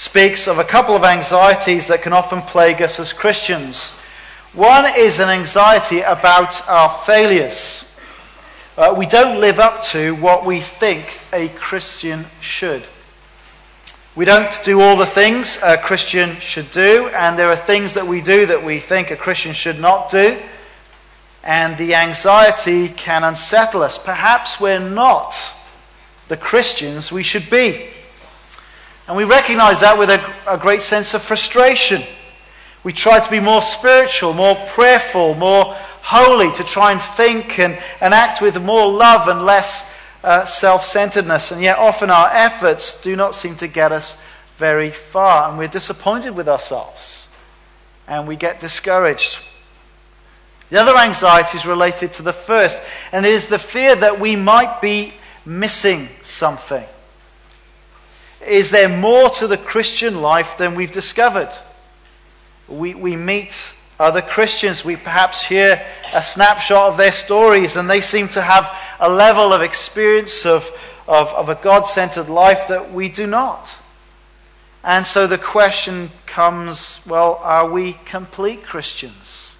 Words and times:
speaks 0.00 0.48
of 0.48 0.58
a 0.58 0.64
couple 0.64 0.96
of 0.96 1.04
anxieties 1.04 1.88
that 1.88 2.00
can 2.00 2.14
often 2.14 2.40
plague 2.40 2.80
us 2.80 2.98
as 2.98 3.12
Christians. 3.12 3.90
One 4.54 4.86
is 4.96 5.20
an 5.20 5.28
anxiety 5.28 6.00
about 6.00 6.66
our 6.70 6.88
failures. 6.88 7.84
Uh, 8.78 8.94
we 8.96 9.04
don't 9.04 9.38
live 9.38 9.58
up 9.58 9.82
to 9.82 10.14
what 10.14 10.46
we 10.46 10.60
think 10.60 11.20
a 11.34 11.50
Christian 11.50 12.24
should. 12.40 12.88
We 14.16 14.24
don't 14.24 14.58
do 14.64 14.80
all 14.80 14.96
the 14.96 15.04
things 15.04 15.58
a 15.62 15.76
Christian 15.76 16.40
should 16.40 16.70
do, 16.70 17.08
and 17.08 17.38
there 17.38 17.50
are 17.50 17.56
things 17.56 17.92
that 17.92 18.06
we 18.06 18.22
do 18.22 18.46
that 18.46 18.64
we 18.64 18.80
think 18.80 19.10
a 19.10 19.16
Christian 19.16 19.52
should 19.52 19.78
not 19.78 20.10
do, 20.10 20.40
and 21.44 21.76
the 21.76 21.94
anxiety 21.94 22.88
can 22.88 23.22
unsettle 23.22 23.82
us. 23.82 23.98
Perhaps 23.98 24.58
we're 24.58 24.80
not 24.80 25.36
the 26.28 26.38
Christians 26.38 27.12
we 27.12 27.22
should 27.22 27.50
be. 27.50 27.90
And 29.10 29.16
we 29.16 29.24
recognize 29.24 29.80
that 29.80 29.98
with 29.98 30.08
a, 30.08 30.34
a 30.46 30.56
great 30.56 30.82
sense 30.82 31.14
of 31.14 31.22
frustration. 31.22 32.04
We 32.84 32.92
try 32.92 33.18
to 33.18 33.28
be 33.28 33.40
more 33.40 33.60
spiritual, 33.60 34.34
more 34.34 34.54
prayerful, 34.68 35.34
more 35.34 35.74
holy, 36.00 36.52
to 36.52 36.62
try 36.62 36.92
and 36.92 37.02
think 37.02 37.58
and, 37.58 37.76
and 38.00 38.14
act 38.14 38.40
with 38.40 38.62
more 38.62 38.88
love 38.88 39.26
and 39.26 39.44
less 39.44 39.84
uh, 40.22 40.44
self 40.44 40.84
centeredness. 40.84 41.50
And 41.50 41.60
yet, 41.60 41.76
often 41.76 42.08
our 42.08 42.28
efforts 42.30 43.00
do 43.00 43.16
not 43.16 43.34
seem 43.34 43.56
to 43.56 43.66
get 43.66 43.90
us 43.90 44.16
very 44.58 44.90
far. 44.90 45.48
And 45.48 45.58
we're 45.58 45.66
disappointed 45.66 46.36
with 46.36 46.48
ourselves. 46.48 47.26
And 48.06 48.28
we 48.28 48.36
get 48.36 48.60
discouraged. 48.60 49.40
The 50.68 50.80
other 50.80 50.96
anxiety 50.96 51.58
is 51.58 51.66
related 51.66 52.12
to 52.12 52.22
the 52.22 52.32
first, 52.32 52.80
and 53.10 53.26
it 53.26 53.32
is 53.32 53.48
the 53.48 53.58
fear 53.58 53.96
that 53.96 54.20
we 54.20 54.36
might 54.36 54.80
be 54.80 55.14
missing 55.44 56.08
something. 56.22 56.86
Is 58.46 58.70
there 58.70 58.88
more 58.88 59.30
to 59.30 59.46
the 59.46 59.58
Christian 59.58 60.22
life 60.22 60.56
than 60.56 60.74
we've 60.74 60.92
discovered? 60.92 61.50
we, 62.70 62.94
we 62.94 63.16
meet 63.16 63.74
other 63.98 64.22
Christians. 64.22 64.84
We 64.84 64.96
perhaps 64.96 65.42
hear 65.44 65.84
a 66.14 66.22
snapshot 66.22 66.90
of 66.90 66.96
their 66.96 67.12
stories, 67.12 67.76
and 67.76 67.90
they 67.90 68.00
seem 68.00 68.28
to 68.30 68.42
have 68.42 68.74
a 68.98 69.10
level 69.10 69.52
of 69.52 69.60
experience 69.60 70.46
of, 70.46 70.70
of, 71.06 71.28
of 71.28 71.48
a 71.48 71.56
God 71.56 71.86
centered 71.86 72.28
life 72.28 72.68
that 72.68 72.92
we 72.92 73.08
do 73.08 73.26
not. 73.26 73.76
And 74.82 75.04
so 75.04 75.26
the 75.26 75.36
question 75.36 76.10
comes 76.24 77.00
well, 77.06 77.38
are 77.42 77.68
we 77.68 77.94
complete 78.06 78.62
Christians? 78.64 79.56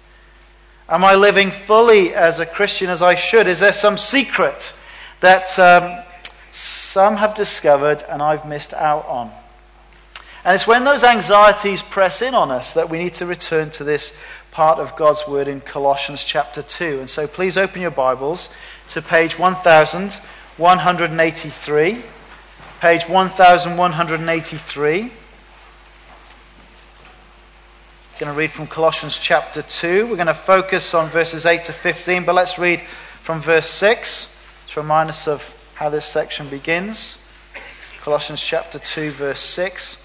Am 0.89 1.03
I 1.03 1.15
living 1.15 1.51
fully 1.51 2.13
as 2.13 2.39
a 2.39 2.45
Christian 2.45 2.89
as 2.89 3.01
I 3.01 3.15
should? 3.15 3.47
Is 3.47 3.59
there 3.59 3.73
some 3.73 3.97
secret 3.97 4.73
that 5.19 5.57
um, 5.59 6.03
some 6.51 7.17
have 7.17 7.35
discovered 7.35 8.03
and 8.09 8.21
I've 8.21 8.45
missed 8.45 8.73
out 8.73 9.05
on? 9.07 9.31
And 10.43 10.55
it's 10.55 10.65
when 10.65 10.83
those 10.83 11.03
anxieties 11.03 11.81
press 11.81 12.21
in 12.21 12.33
on 12.33 12.51
us 12.51 12.73
that 12.73 12.89
we 12.89 12.97
need 12.97 13.13
to 13.15 13.25
return 13.25 13.69
to 13.71 13.83
this 13.83 14.13
part 14.51 14.79
of 14.79 14.95
God's 14.95 15.27
Word 15.27 15.47
in 15.47 15.61
Colossians 15.61 16.23
chapter 16.23 16.61
2. 16.61 16.99
And 16.99 17.09
so 17.09 17.27
please 17.27 17.57
open 17.57 17.81
your 17.81 17.91
Bibles 17.91 18.49
to 18.89 19.01
page 19.01 19.39
1183. 19.39 22.03
Page 22.81 23.07
1183. 23.07 25.01
I'm 25.01 25.09
going 28.19 28.33
to 28.33 28.37
read 28.37 28.51
from 28.51 28.67
Colossians 28.67 29.17
chapter 29.17 29.61
2. 29.61 30.07
We're 30.07 30.15
going 30.15 30.27
to 30.27 30.33
focus 30.33 30.93
on 30.93 31.07
verses 31.09 31.45
8 31.45 31.63
to 31.65 31.73
15, 31.73 32.25
but 32.25 32.35
let's 32.35 32.59
read 32.59 32.81
from 32.81 33.41
verse 33.41 33.69
6 33.69 34.35
to 34.69 34.81
remind 34.81 35.09
us 35.09 35.27
of 35.27 35.55
how 35.81 35.89
this 35.89 36.05
section 36.05 36.47
begins. 36.47 37.17
Colossians 38.01 38.39
chapter 38.39 38.77
2, 38.77 39.09
verse 39.09 39.39
6. 39.39 39.97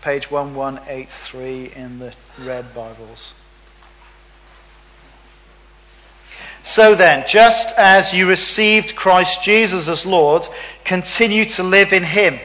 page 0.00 0.30
1183 0.30 1.72
in 1.76 1.98
the 1.98 2.14
red 2.38 2.74
Bibles. 2.74 3.34
So 6.62 6.94
then, 6.94 7.26
just 7.28 7.76
as 7.76 8.10
you 8.10 8.26
received 8.26 8.96
Christ 8.96 9.42
Jesus 9.42 9.86
as 9.86 10.06
Lord, 10.06 10.48
continue 10.82 11.44
to 11.44 11.62
live 11.62 11.92
in 11.92 12.04
Him, 12.04 12.38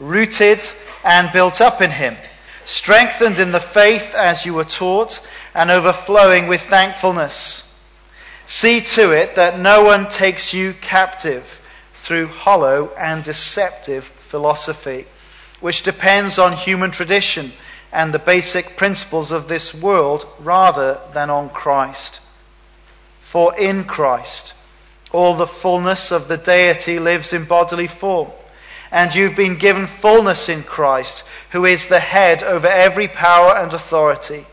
rooted 0.00 0.62
and 1.04 1.30
built 1.30 1.60
up 1.60 1.82
in 1.82 1.90
Him, 1.90 2.16
strengthened 2.64 3.38
in 3.38 3.52
the 3.52 3.60
faith 3.60 4.14
as 4.14 4.46
you 4.46 4.54
were 4.54 4.64
taught, 4.64 5.20
and 5.54 5.70
overflowing 5.70 6.46
with 6.46 6.62
thankfulness. 6.62 7.64
See 8.54 8.82
to 8.82 9.12
it 9.12 9.34
that 9.36 9.58
no 9.58 9.82
one 9.82 10.10
takes 10.10 10.52
you 10.52 10.74
captive 10.74 11.58
through 11.94 12.28
hollow 12.28 12.92
and 12.98 13.24
deceptive 13.24 14.04
philosophy 14.04 15.06
which 15.60 15.82
depends 15.82 16.38
on 16.38 16.52
human 16.52 16.90
tradition 16.90 17.54
and 17.90 18.12
the 18.12 18.18
basic 18.18 18.76
principles 18.76 19.32
of 19.32 19.48
this 19.48 19.72
world 19.72 20.26
rather 20.38 21.00
than 21.14 21.30
on 21.30 21.48
Christ. 21.48 22.20
For 23.22 23.58
in 23.58 23.84
Christ, 23.84 24.52
all 25.12 25.34
the 25.34 25.46
fullness 25.46 26.12
of 26.12 26.28
the 26.28 26.36
deity 26.36 26.98
lives 26.98 27.32
in 27.32 27.46
bodily 27.46 27.86
form. 27.86 28.30
And 28.90 29.14
you've 29.14 29.34
been 29.34 29.56
given 29.56 29.86
fullness 29.86 30.50
in 30.50 30.62
Christ, 30.62 31.24
who 31.52 31.64
is 31.64 31.88
the 31.88 32.00
head 32.00 32.42
over 32.42 32.68
every 32.68 33.08
power 33.08 33.56
and 33.56 33.72
authority. 33.72 34.44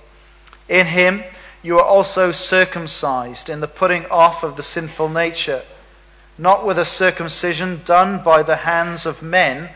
In 0.70 0.88
him, 0.88 1.26
you 1.62 1.78
are 1.78 1.86
also 1.86 2.32
circumcised 2.32 3.50
in 3.50 3.60
the 3.60 3.68
putting 3.68 4.06
off 4.08 4.44
of 4.44 4.56
the 4.56 4.64
sinful 4.64 5.10
nature, 5.10 5.64
not 6.38 6.66
with 6.66 6.80
a 6.80 6.86
circumcision 6.86 7.82
done 7.86 8.24
by 8.24 8.44
the 8.44 8.58
hands 8.58 9.06
of 9.06 9.22
men 9.22 9.70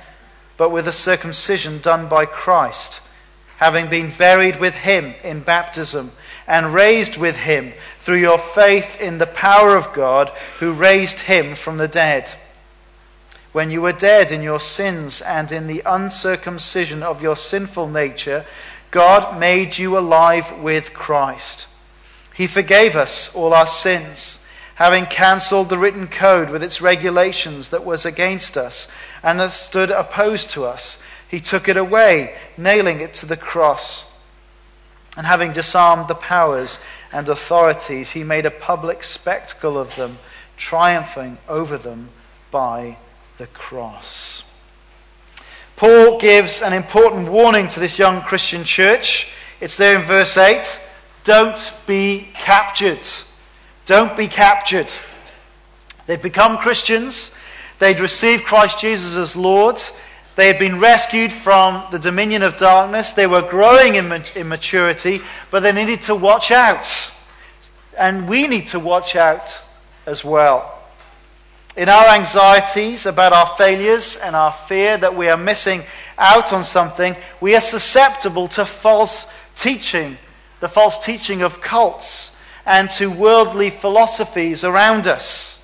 but 0.58 0.70
with 0.70 0.88
a 0.88 0.94
circumcision 0.94 1.80
done 1.80 2.08
by 2.08 2.26
Christ, 2.26 3.02
having 3.58 3.90
been 3.90 4.14
buried 4.18 4.60
with 4.60 4.76
him 4.76 5.16
in 5.24 5.42
baptism 5.42 6.12
and 6.48 6.74
raised 6.74 7.18
with 7.18 7.38
him 7.38 7.74
through 8.00 8.18
your 8.18 8.38
faith 8.38 9.00
in 9.00 9.18
the 9.18 9.28
power 9.28 9.76
of 9.76 9.94
God 9.94 10.30
who 10.60 10.74
raised 10.74 11.20
him 11.20 11.56
from 11.56 11.78
the 11.78 11.88
dead. 11.88 12.34
When 13.52 13.70
you 13.70 13.82
were 13.82 13.94
dead 13.94 14.32
in 14.32 14.42
your 14.42 14.60
sins 14.60 15.22
and 15.22 15.52
in 15.52 15.68
the 15.68 15.84
uncircumcision 15.86 17.04
of 17.04 17.22
your 17.22 17.36
sinful 17.36 17.88
nature, 17.88 18.46
God 18.92 19.40
made 19.40 19.78
you 19.78 19.98
alive 19.98 20.60
with 20.60 20.94
Christ. 20.94 21.68
He 22.34 22.48
forgave 22.48 22.96
us 22.96 23.34
all 23.36 23.54
our 23.54 23.68
sins, 23.68 24.40
having 24.76 25.06
cancelled 25.06 25.70
the 25.70 25.78
written 25.78 26.08
code 26.08 26.50
with 26.50 26.64
its 26.64 26.82
regulations 26.82 27.70
that 27.70 27.86
was 27.86 28.06
against 28.06 28.58
us 28.58 28.88
and 29.22 29.40
that 29.40 29.52
stood 29.52 29.92
opposed 29.92 30.50
to 30.52 30.66
us. 30.66 30.98
He 31.28 31.40
took 31.40 31.68
it 31.68 31.78
away, 31.78 32.36
nailing 32.58 33.00
it 33.00 33.14
to 33.16 33.26
the 33.26 33.38
cross. 33.38 34.06
And 35.16 35.28
having 35.28 35.54
disarmed 35.54 36.08
the 36.08 36.16
powers 36.16 36.80
and 37.12 37.30
authorities, 37.30 38.12
he 38.12 38.24
made 38.24 38.48
a 38.48 38.52
public 38.52 39.04
spectacle 39.04 39.78
of 39.78 39.96
them, 39.96 40.18
triumphing 40.58 41.38
over 41.48 41.78
them 41.78 42.10
by 42.50 42.98
the 43.38 43.48
cross. 43.48 44.44
Paul 45.76 46.20
gives 46.20 46.62
an 46.62 46.74
important 46.74 47.30
warning 47.30 47.68
to 47.70 47.80
this 47.80 48.00
young 48.00 48.22
Christian 48.22 48.64
church. 48.64 49.28
It's 49.60 49.76
there 49.76 50.00
in 50.00 50.06
verse 50.06 50.38
8. 50.38 50.80
Don't 51.24 51.74
be 51.88 52.30
captured. 52.34 53.08
Don't 53.86 54.16
be 54.16 54.28
captured. 54.28 54.88
They'd 56.06 56.22
become 56.22 56.58
Christians. 56.58 57.32
They'd 57.80 58.00
received 58.00 58.44
Christ 58.44 58.80
Jesus 58.80 59.16
as 59.16 59.36
Lord. 59.36 59.82
They 60.36 60.48
had 60.48 60.58
been 60.58 60.80
rescued 60.80 61.32
from 61.32 61.86
the 61.92 62.00
dominion 62.00 62.42
of 62.42 62.58
darkness. 62.58 63.14
They 63.14 63.28
were 63.28 63.42
growing 63.42 63.96
in 63.96 64.08
maturity, 64.48 65.22
but 65.52 65.62
they 65.62 65.72
needed 65.72 66.02
to 66.04 66.16
watch 66.16 66.52
out. 66.52 67.12
And 67.98 68.28
we 68.28 68.48
need 68.48 68.68
to 68.68 68.80
watch 68.80 69.16
out 69.16 69.62
as 70.06 70.24
well. 70.24 70.80
In 71.76 71.90
our 71.90 72.08
anxieties 72.08 73.06
about 73.06 73.34
our 73.34 73.48
failures 73.58 74.16
and 74.18 74.36
our 74.36 74.52
fear 74.52 74.98
that 74.98 75.16
we 75.16 75.30
are 75.30 75.38
missing 75.38 75.84
out 76.18 76.54
on 76.54 76.64
something, 76.64 77.16
we 77.42 77.56
are 77.56 77.62
susceptible 77.62 78.48
to 78.50 78.66
false 78.66 79.26
teaching, 79.56 80.18
the 80.64 80.70
false 80.70 80.98
teaching 80.98 81.42
of 81.42 81.60
cults, 81.60 82.32
and 82.66 82.90
to 82.90 83.12
worldly 83.12 83.70
philosophies 83.70 84.64
around 84.64 85.08
us. 85.08 85.60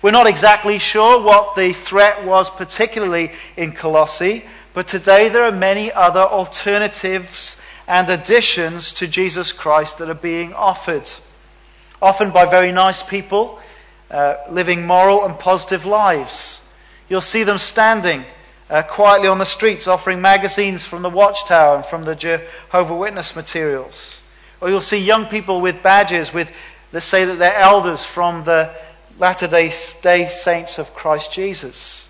We're 0.00 0.10
not 0.10 0.26
exactly 0.26 0.78
sure 0.78 1.22
what 1.22 1.54
the 1.54 1.74
threat 1.74 2.24
was, 2.24 2.48
particularly 2.48 3.32
in 3.58 3.72
Colossae, 3.72 4.46
but 4.72 4.88
today 4.88 5.28
there 5.28 5.44
are 5.44 5.52
many 5.52 5.92
other 5.92 6.22
alternatives 6.22 7.58
and 7.86 8.08
additions 8.08 8.94
to 8.94 9.06
Jesus 9.06 9.52
Christ 9.52 9.98
that 9.98 10.08
are 10.08 10.14
being 10.14 10.54
offered. 10.54 11.10
Often 12.00 12.30
by 12.30 12.46
very 12.46 12.72
nice 12.72 13.02
people 13.02 13.60
uh, 14.10 14.36
living 14.48 14.86
moral 14.86 15.26
and 15.26 15.38
positive 15.38 15.84
lives. 15.84 16.62
You'll 17.06 17.20
see 17.20 17.42
them 17.42 17.58
standing 17.58 18.24
uh, 18.72 18.82
quietly 18.82 19.28
on 19.28 19.36
the 19.36 19.44
streets 19.44 19.86
offering 19.86 20.22
magazines 20.22 20.82
from 20.82 21.02
the 21.02 21.10
Watchtower 21.10 21.76
and 21.76 21.84
from 21.84 22.04
the 22.04 22.14
Jehovah 22.14 22.96
Witness 22.96 23.36
materials. 23.36 24.22
Or 24.62 24.70
you'll 24.70 24.80
see 24.80 24.96
young 24.96 25.26
people 25.26 25.60
with 25.60 25.82
badges 25.82 26.32
with, 26.32 26.50
that 26.90 27.02
say 27.02 27.26
that 27.26 27.38
they're 27.38 27.54
elders 27.54 28.02
from 28.02 28.44
the 28.44 28.74
Latter 29.18 29.46
day 29.46 29.68
Saints 29.68 30.78
of 30.78 30.94
Christ 30.94 31.30
Jesus. 31.30 32.08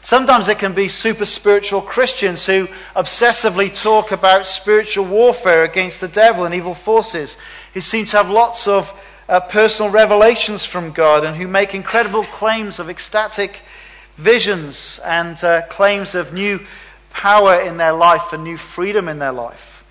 Sometimes 0.00 0.48
it 0.48 0.58
can 0.58 0.72
be 0.72 0.88
super 0.88 1.26
spiritual 1.26 1.82
Christians 1.82 2.46
who 2.46 2.68
obsessively 2.96 3.72
talk 3.72 4.12
about 4.12 4.46
spiritual 4.46 5.04
warfare 5.04 5.62
against 5.62 6.00
the 6.00 6.08
devil 6.08 6.46
and 6.46 6.54
evil 6.54 6.74
forces, 6.74 7.36
who 7.74 7.82
seem 7.82 8.06
to 8.06 8.16
have 8.16 8.30
lots 8.30 8.66
of 8.66 8.98
uh, 9.28 9.40
personal 9.40 9.92
revelations 9.92 10.64
from 10.64 10.92
God 10.92 11.22
and 11.22 11.36
who 11.36 11.46
make 11.46 11.74
incredible 11.74 12.24
claims 12.24 12.78
of 12.78 12.88
ecstatic 12.88 13.60
visions 14.16 15.00
and 15.04 15.42
uh, 15.42 15.62
claims 15.68 16.14
of 16.14 16.32
new 16.32 16.60
power 17.10 17.60
in 17.60 17.76
their 17.76 17.92
life 17.92 18.32
and 18.32 18.44
new 18.44 18.56
freedom 18.56 19.08
in 19.08 19.18
their 19.18 19.32
life. 19.32 19.84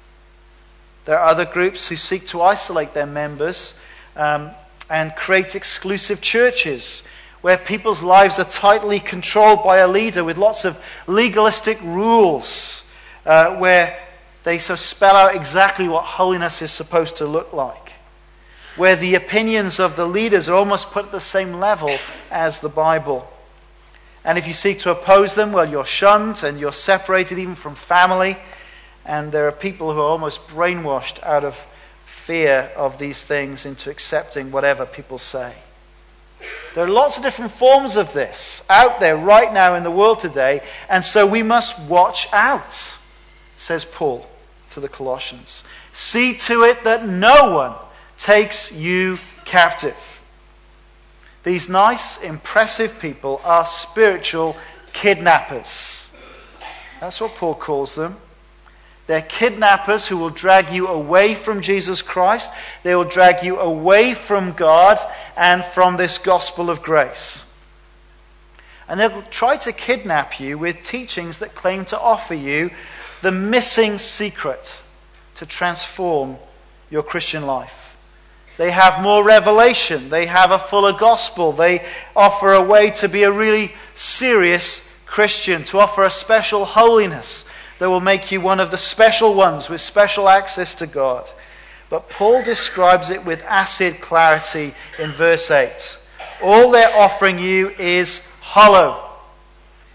There 1.06 1.18
are 1.19 1.29
other 1.29 1.45
groups 1.45 1.88
who 1.88 1.95
seek 1.95 2.27
to 2.27 2.41
isolate 2.41 2.94
their 2.94 3.06
members 3.06 3.73
um, 4.15 4.51
and 4.89 5.15
create 5.15 5.56
exclusive 5.56 6.21
churches 6.21 7.03
where 7.41 7.57
people's 7.57 8.03
lives 8.03 8.38
are 8.38 8.45
tightly 8.45 9.00
controlled 9.00 9.63
by 9.63 9.77
a 9.77 9.88
leader 9.88 10.23
with 10.23 10.38
lots 10.38 10.63
of 10.63 10.77
legalistic 11.07 11.81
rules, 11.81 12.83
uh, 13.25 13.56
where 13.56 13.97
they 14.44 14.59
so 14.59 14.75
spell 14.75 15.15
out 15.15 15.35
exactly 15.35 15.88
what 15.88 16.03
holiness 16.03 16.62
is 16.62 16.71
supposed 16.71 17.18
to 17.18 17.25
look 17.25 17.51
like, 17.51 17.94
where 18.75 18.95
the 18.95 19.15
opinions 19.15 19.79
of 19.79 19.95
the 19.95 20.06
leaders 20.06 20.47
are 20.50 20.56
almost 20.56 20.91
put 20.91 21.06
at 21.06 21.12
the 21.12 21.19
same 21.19 21.53
level 21.53 21.97
as 22.29 22.59
the 22.59 22.69
Bible. 22.69 23.27
And 24.23 24.38
if 24.38 24.47
you 24.47 24.53
seek 24.53 24.79
to 24.79 24.91
oppose 24.91 25.33
them, 25.35 25.51
well, 25.51 25.68
you're 25.68 25.85
shunned 25.85 26.44
and 26.44 26.59
you're 26.59 26.73
separated 26.73 27.38
even 27.39 27.56
from 27.56 27.75
family. 27.75 28.38
And 29.06 29.31
there 29.31 29.47
are 29.47 29.51
people 29.51 29.94
who 29.94 30.00
are 30.00 30.09
almost 30.09 30.47
brainwashed 30.47 31.21
out 31.23 31.44
of 31.44 31.65
fear 32.06 32.71
of 32.75 33.00
these 33.00 33.23
things 33.23 33.65
into 33.65 33.89
accepting 33.89 34.51
whatever 34.51 34.85
people 34.85 35.18
say. 35.18 35.53
There 36.75 36.85
are 36.85 36.89
lots 36.89 37.18
of 37.18 37.23
different 37.23 37.51
forms 37.51 37.95
of 37.95 38.13
this 38.13 38.63
out 38.69 39.00
there 39.00 39.18
right 39.18 39.51
now 39.51 39.75
in 39.75 39.83
the 39.83 39.91
world 39.91 40.19
today, 40.19 40.62
and 40.88 41.03
so 41.03 41.25
we 41.25 41.44
must 41.44 41.79
watch 41.79 42.27
out, 42.31 42.97
says 43.57 43.85
Paul 43.85 44.27
to 44.71 44.79
the 44.79 44.88
Colossians. 44.88 45.63
See 45.91 46.33
to 46.35 46.63
it 46.63 46.83
that 46.83 47.06
no 47.06 47.56
one 47.56 47.75
takes 48.18 48.71
you 48.71 49.19
captive. 49.45 50.11
These 51.44 51.70
nice, 51.70 52.22
impressive 52.22 53.00
people 53.00 53.42
are 53.44 53.66
spiritual 53.66 54.56
kidnappers. 54.94 56.10
That's 57.00 57.20
what 57.20 57.36
Paul 57.36 57.56
calls 57.56 57.96
them. 57.96 58.18
They're 59.08 59.22
kidnappers 59.22 60.08
who 60.08 60.18
will 60.18 60.30
drag 60.30 60.72
you 60.72 60.88
away 60.88 61.36
from 61.36 61.62
Jesus 61.62 62.02
Christ. 62.02 62.52
They 62.84 62.96
will 62.96 63.04
drag 63.04 63.44
you 63.44 63.60
away 63.60 64.14
from 64.14 64.54
God 64.54 65.00
and 65.36 65.66
from 65.66 65.98
this 65.98 66.18
gospel 66.18 66.70
of 66.70 66.82
grace. 66.82 67.44
And 68.88 69.00
they'll 69.00 69.24
try 69.24 69.58
to 69.58 69.74
kidnap 69.74 70.40
you 70.40 70.58
with 70.58 70.84
teachings 70.84 71.40
that 71.40 71.56
claim 71.56 71.86
to 71.86 72.00
offer 72.00 72.34
you 72.36 72.72
the 73.22 73.32
missing 73.32 73.98
secret 73.98 74.80
to 75.36 75.46
transform 75.46 76.38
your 76.90 77.04
Christian 77.04 77.46
life. 77.46 77.91
They 78.62 78.69
have 78.69 79.02
more 79.02 79.24
revelation. 79.24 80.10
They 80.10 80.28
have 80.28 80.52
a 80.52 80.60
fuller 80.60 80.94
gospel. 80.94 81.52
They 81.52 81.84
offer 82.16 82.54
a 82.54 82.62
way 82.62 82.92
to 82.92 83.10
be 83.10 83.24
a 83.24 83.31
really 83.31 83.72
serious 83.96 84.84
Christian, 85.08 85.63
to 85.63 85.80
offer 85.80 86.04
a 86.04 86.12
special 86.12 86.66
holiness 86.66 87.44
that 87.80 87.90
will 87.90 88.02
make 88.02 88.31
you 88.31 88.40
one 88.40 88.60
of 88.60 88.69
the 88.69 88.78
special 88.78 89.34
ones 89.34 89.68
with 89.68 89.81
special 89.81 90.30
access 90.30 90.75
to 90.75 90.86
God. 90.86 91.28
But 91.90 92.08
Paul 92.12 92.44
describes 92.44 93.10
it 93.10 93.25
with 93.25 93.44
acid 93.46 94.00
clarity 94.00 94.75
in 95.00 95.10
verse 95.10 95.50
8. 95.50 95.98
All 96.44 96.69
they're 96.69 96.96
offering 96.96 97.40
you 97.40 97.69
is 97.80 98.22
hollow, 98.42 99.10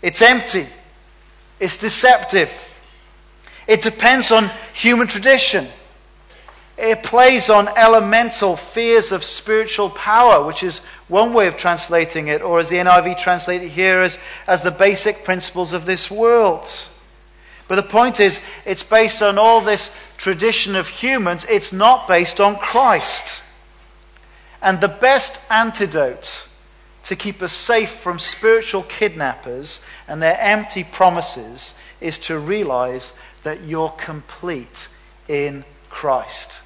it's 0.03 0.21
empty, 0.21 0.67
it's 1.61 1.77
deceptive, 1.77 2.83
it 3.69 3.81
depends 3.81 4.33
on 4.33 4.51
human 4.75 5.07
tradition. 5.07 5.69
It 6.79 7.03
plays 7.03 7.49
on 7.49 7.69
elemental 7.69 8.55
fears 8.57 9.11
of 9.11 9.25
spiritual 9.25 9.89
power, 9.89 10.45
which 10.45 10.63
is 10.63 10.81
one 11.09 11.33
way 11.33 11.47
of 11.47 11.57
translating 11.57 12.29
it, 12.29 12.43
or 12.43 12.61
as 12.61 12.69
the 12.69 12.77
NIV 12.77 13.19
translates 13.19 13.65
it 13.65 13.71
here, 13.71 14.03
as, 14.03 14.19
as 14.47 14.63
the 14.63 14.71
basic 14.71 15.25
principles 15.25 15.73
of 15.73 15.87
this 15.87 16.11
world. 16.11 16.69
But 17.67 17.77
the 17.77 17.83
point 17.83 18.21
is, 18.21 18.41
it's 18.65 18.83
based 18.83 19.23
on 19.23 19.39
all 19.39 19.61
this 19.61 19.91
tradition 20.19 20.77
of 20.77 20.89
humans, 20.89 21.47
it's 21.49 21.73
not 21.73 22.07
based 22.07 22.41
on 22.41 22.57
Christ. 22.57 23.43
And 24.61 24.81
the 24.81 24.89
best 24.89 25.41
antidote 25.51 26.47
to 27.05 27.17
keep 27.17 27.43
us 27.43 27.53
safe 27.53 27.91
from 27.91 28.19
spiritual 28.19 28.83
kidnappers 28.83 29.81
and 30.09 30.21
their 30.21 30.37
empty 30.41 30.85
promises 30.85 31.73
is 32.01 32.19
to 32.19 32.39
realize 32.39 33.15
that 33.45 33.63
you're 33.65 33.91
complete 33.91 34.89
in 35.29 35.65
Christ. 35.89 36.61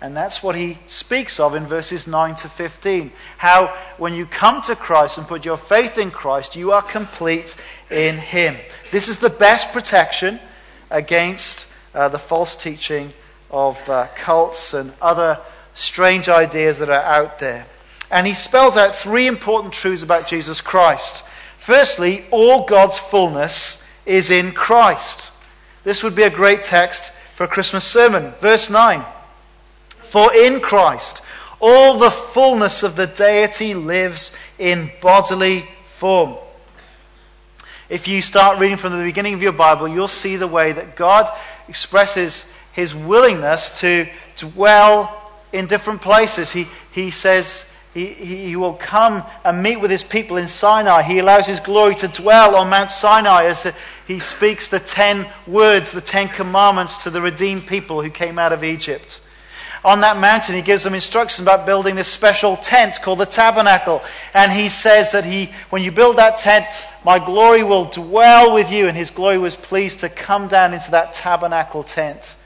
And 0.00 0.16
that's 0.16 0.42
what 0.42 0.54
he 0.54 0.78
speaks 0.86 1.40
of 1.40 1.56
in 1.56 1.66
verses 1.66 2.06
9 2.06 2.36
to 2.36 2.48
15. 2.48 3.10
How, 3.38 3.76
when 3.96 4.14
you 4.14 4.26
come 4.26 4.62
to 4.62 4.76
Christ 4.76 5.18
and 5.18 5.26
put 5.26 5.44
your 5.44 5.56
faith 5.56 5.98
in 5.98 6.12
Christ, 6.12 6.54
you 6.54 6.70
are 6.72 6.82
complete 6.82 7.56
in 7.90 8.16
him. 8.16 8.56
This 8.92 9.08
is 9.08 9.18
the 9.18 9.30
best 9.30 9.72
protection 9.72 10.38
against 10.88 11.66
uh, 11.94 12.08
the 12.08 12.18
false 12.18 12.54
teaching 12.54 13.12
of 13.50 13.88
uh, 13.88 14.06
cults 14.14 14.72
and 14.72 14.92
other 15.02 15.40
strange 15.74 16.28
ideas 16.28 16.78
that 16.78 16.90
are 16.90 17.02
out 17.02 17.40
there. 17.40 17.66
And 18.10 18.26
he 18.26 18.34
spells 18.34 18.76
out 18.76 18.94
three 18.94 19.26
important 19.26 19.74
truths 19.74 20.02
about 20.02 20.28
Jesus 20.28 20.60
Christ. 20.60 21.24
Firstly, 21.56 22.24
all 22.30 22.66
God's 22.66 22.98
fullness 22.98 23.82
is 24.06 24.30
in 24.30 24.52
Christ. 24.52 25.32
This 25.82 26.04
would 26.04 26.14
be 26.14 26.22
a 26.22 26.30
great 26.30 26.62
text 26.62 27.10
for 27.34 27.44
a 27.44 27.48
Christmas 27.48 27.84
sermon. 27.84 28.32
Verse 28.40 28.70
9. 28.70 29.04
For 30.08 30.34
in 30.34 30.60
Christ, 30.60 31.20
all 31.60 31.98
the 31.98 32.10
fullness 32.10 32.82
of 32.82 32.96
the 32.96 33.06
deity 33.06 33.74
lives 33.74 34.32
in 34.58 34.90
bodily 35.02 35.68
form. 35.84 36.36
If 37.90 38.08
you 38.08 38.22
start 38.22 38.58
reading 38.58 38.78
from 38.78 38.96
the 38.96 39.04
beginning 39.04 39.34
of 39.34 39.42
your 39.42 39.52
Bible, 39.52 39.86
you'll 39.86 40.08
see 40.08 40.36
the 40.36 40.46
way 40.46 40.72
that 40.72 40.96
God 40.96 41.30
expresses 41.68 42.46
his 42.72 42.94
willingness 42.94 43.68
to 43.80 44.08
dwell 44.36 45.30
in 45.52 45.66
different 45.66 46.00
places. 46.00 46.52
He, 46.52 46.68
he 46.92 47.10
says 47.10 47.66
he, 47.92 48.06
he 48.06 48.56
will 48.56 48.74
come 48.74 49.24
and 49.44 49.62
meet 49.62 49.76
with 49.76 49.90
his 49.90 50.02
people 50.02 50.38
in 50.38 50.48
Sinai. 50.48 51.02
He 51.02 51.18
allows 51.18 51.46
his 51.46 51.60
glory 51.60 51.96
to 51.96 52.08
dwell 52.08 52.56
on 52.56 52.70
Mount 52.70 52.92
Sinai 52.92 53.44
as 53.44 53.70
he 54.06 54.20
speaks 54.20 54.68
the 54.68 54.80
ten 54.80 55.28
words, 55.46 55.92
the 55.92 56.00
ten 56.00 56.30
commandments 56.30 57.02
to 57.02 57.10
the 57.10 57.20
redeemed 57.20 57.66
people 57.66 58.00
who 58.00 58.08
came 58.08 58.38
out 58.38 58.54
of 58.54 58.64
Egypt 58.64 59.20
on 59.84 60.00
that 60.00 60.16
mountain, 60.16 60.54
he 60.54 60.62
gives 60.62 60.82
them 60.82 60.94
instructions 60.94 61.40
about 61.40 61.66
building 61.66 61.94
this 61.94 62.08
special 62.08 62.56
tent 62.56 63.00
called 63.02 63.18
the 63.18 63.26
tabernacle. 63.26 64.02
And 64.34 64.52
he 64.52 64.68
says 64.68 65.12
that 65.12 65.24
he, 65.24 65.50
when 65.70 65.82
you 65.82 65.92
build 65.92 66.16
that 66.16 66.38
tent, 66.38 66.66
my 67.04 67.18
glory 67.18 67.62
will 67.62 67.84
dwell 67.84 68.54
with 68.54 68.70
you. 68.70 68.88
And 68.88 68.96
his 68.96 69.10
glory 69.10 69.38
was 69.38 69.56
pleased 69.56 70.00
to 70.00 70.08
come 70.08 70.48
down 70.48 70.74
into 70.74 70.90
that 70.92 71.14
tabernacle 71.14 71.84
tent 71.84 72.36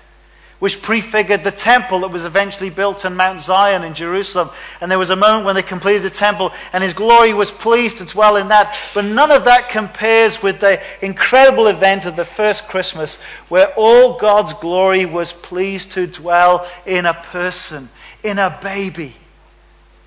which 0.62 0.81
prefigured 0.81 1.42
the 1.42 1.50
temple 1.50 1.99
that 1.99 2.12
was 2.12 2.25
eventually 2.25 2.71
built 2.71 3.04
on 3.04 3.16
Mount 3.16 3.40
Zion 3.40 3.83
in 3.83 3.95
Jerusalem. 3.95 4.49
And 4.81 4.88
there 4.88 4.97
was 4.97 5.11
a 5.11 5.16
moment 5.16 5.45
when 5.45 5.57
they 5.57 5.62
completed 5.64 6.02
the 6.02 6.11
temple, 6.11 6.52
and 6.73 6.85
his 6.85 6.95
glory 6.95 7.35
was 7.35 7.50
pleased 7.50 7.99
to 7.99 8.04
dwell 8.04 8.37
in 8.37 8.47
that. 8.47 8.78
But 8.95 9.04
none 9.07 9.33
of 9.33 9.47
that 9.47 9.71
compares 9.71 10.40
with 10.40 10.61
the 10.61 10.81
incredible 11.04 11.66
event 11.66 12.07
of 12.07 12.14
the 12.14 12.25
first 12.25 12.69
Christmas, 12.69 13.16
where 13.49 13.75
all 13.75 14.21
God's 14.21 14.52
glory 14.52 15.04
was 15.04 15.33
pleased 15.33 15.90
to 15.92 16.07
dwell 16.07 16.64
in 16.87 17.07
a 17.07 17.14
person, 17.14 17.88
in 18.23 18.38
a 18.38 18.57
baby, 18.62 19.16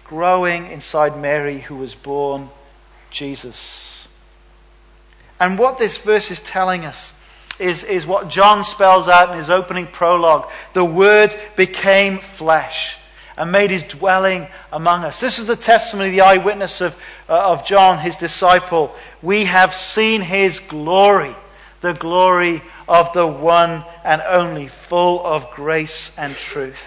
growing 0.05 0.67
inside 0.67 1.19
Mary, 1.19 1.59
who 1.59 1.75
was 1.75 1.95
born 1.95 2.47
Jesus. 3.11 4.07
And 5.37 5.59
what 5.59 5.79
this 5.79 5.97
verse 5.97 6.31
is 6.31 6.39
telling 6.39 6.85
us 6.85 7.11
is, 7.59 7.83
is 7.83 8.05
what 8.05 8.29
John 8.29 8.63
spells 8.63 9.07
out 9.07 9.31
in 9.31 9.37
his 9.37 9.49
opening 9.49 9.87
prologue. 9.87 10.49
The 10.73 10.85
Word 10.85 11.33
became 11.55 12.19
flesh 12.19 12.97
and 13.37 13.51
made 13.51 13.69
his 13.69 13.83
dwelling 13.83 14.47
among 14.71 15.03
us. 15.03 15.19
This 15.19 15.39
is 15.39 15.45
the 15.45 15.55
testimony, 15.55 16.11
the 16.11 16.21
eyewitness 16.21 16.81
of, 16.81 16.95
uh, 17.27 17.51
of 17.51 17.65
John, 17.65 17.99
his 17.99 18.17
disciple. 18.17 18.95
We 19.21 19.45
have 19.45 19.73
seen 19.73 20.21
his 20.21 20.59
glory, 20.59 21.35
the 21.81 21.93
glory 21.93 22.61
of 22.87 23.11
the 23.13 23.27
one 23.27 23.83
and 24.03 24.21
only, 24.21 24.67
full 24.67 25.25
of 25.25 25.51
grace 25.51 26.11
and 26.17 26.35
truth. 26.35 26.83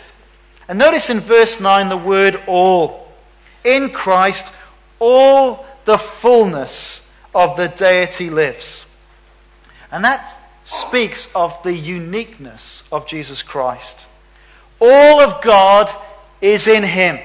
And 0.69 0.79
notice 0.79 1.11
in 1.11 1.21
verse 1.21 1.61
9 1.61 1.89
the 1.89 1.97
word 1.97 2.41
all. 2.47 3.13
In 3.65 3.91
Christ, 3.91 4.51
all 4.99 5.67
the 5.85 5.99
fullness 5.99 7.07
of 7.35 7.57
the 7.57 7.69
deity 7.69 8.31
lives. 8.31 8.87
And 9.91 10.05
that 10.05 10.39
speaks 10.69 11.31
of 11.35 11.63
the 11.63 11.73
uniqueness 11.73 12.83
of 12.93 13.07
Jesus 13.07 13.43
Christ. 13.43 14.07
All 14.79 15.19
of 15.19 15.41
God 15.41 15.91
is 16.43 16.67
in 16.67 16.83
him. 16.83 17.19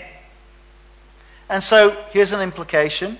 And 1.50 1.62
so 1.62 1.92
here's 2.12 2.32
an 2.32 2.40
implication 2.40 3.20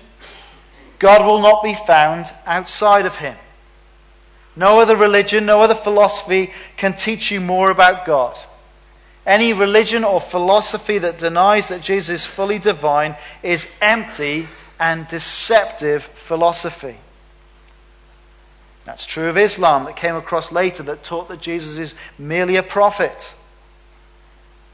God 0.98 1.26
will 1.26 1.42
not 1.42 1.62
be 1.62 1.74
found 1.74 2.32
outside 2.46 3.04
of 3.04 3.18
him. 3.18 3.36
No 4.56 4.80
other 4.80 4.96
religion, 4.96 5.44
no 5.44 5.60
other 5.60 5.74
philosophy 5.74 6.52
can 6.78 6.94
teach 6.94 7.30
you 7.30 7.42
more 7.42 7.70
about 7.70 8.06
God. 8.06 8.38
Any 9.26 9.52
religion 9.52 10.04
or 10.04 10.22
philosophy 10.22 10.96
that 10.96 11.18
denies 11.18 11.68
that 11.68 11.82
Jesus 11.82 12.22
is 12.22 12.26
fully 12.26 12.58
divine 12.58 13.16
is 13.42 13.68
empty 13.82 14.48
and 14.80 15.06
deceptive 15.06 16.04
philosophy. 16.04 16.96
That's 18.84 19.06
true 19.06 19.28
of 19.28 19.38
Islam 19.38 19.84
that 19.84 19.96
came 19.96 20.14
across 20.14 20.52
later 20.52 20.82
that 20.84 21.02
taught 21.02 21.28
that 21.28 21.40
Jesus 21.40 21.78
is 21.78 21.94
merely 22.18 22.56
a 22.56 22.62
prophet. 22.62 23.34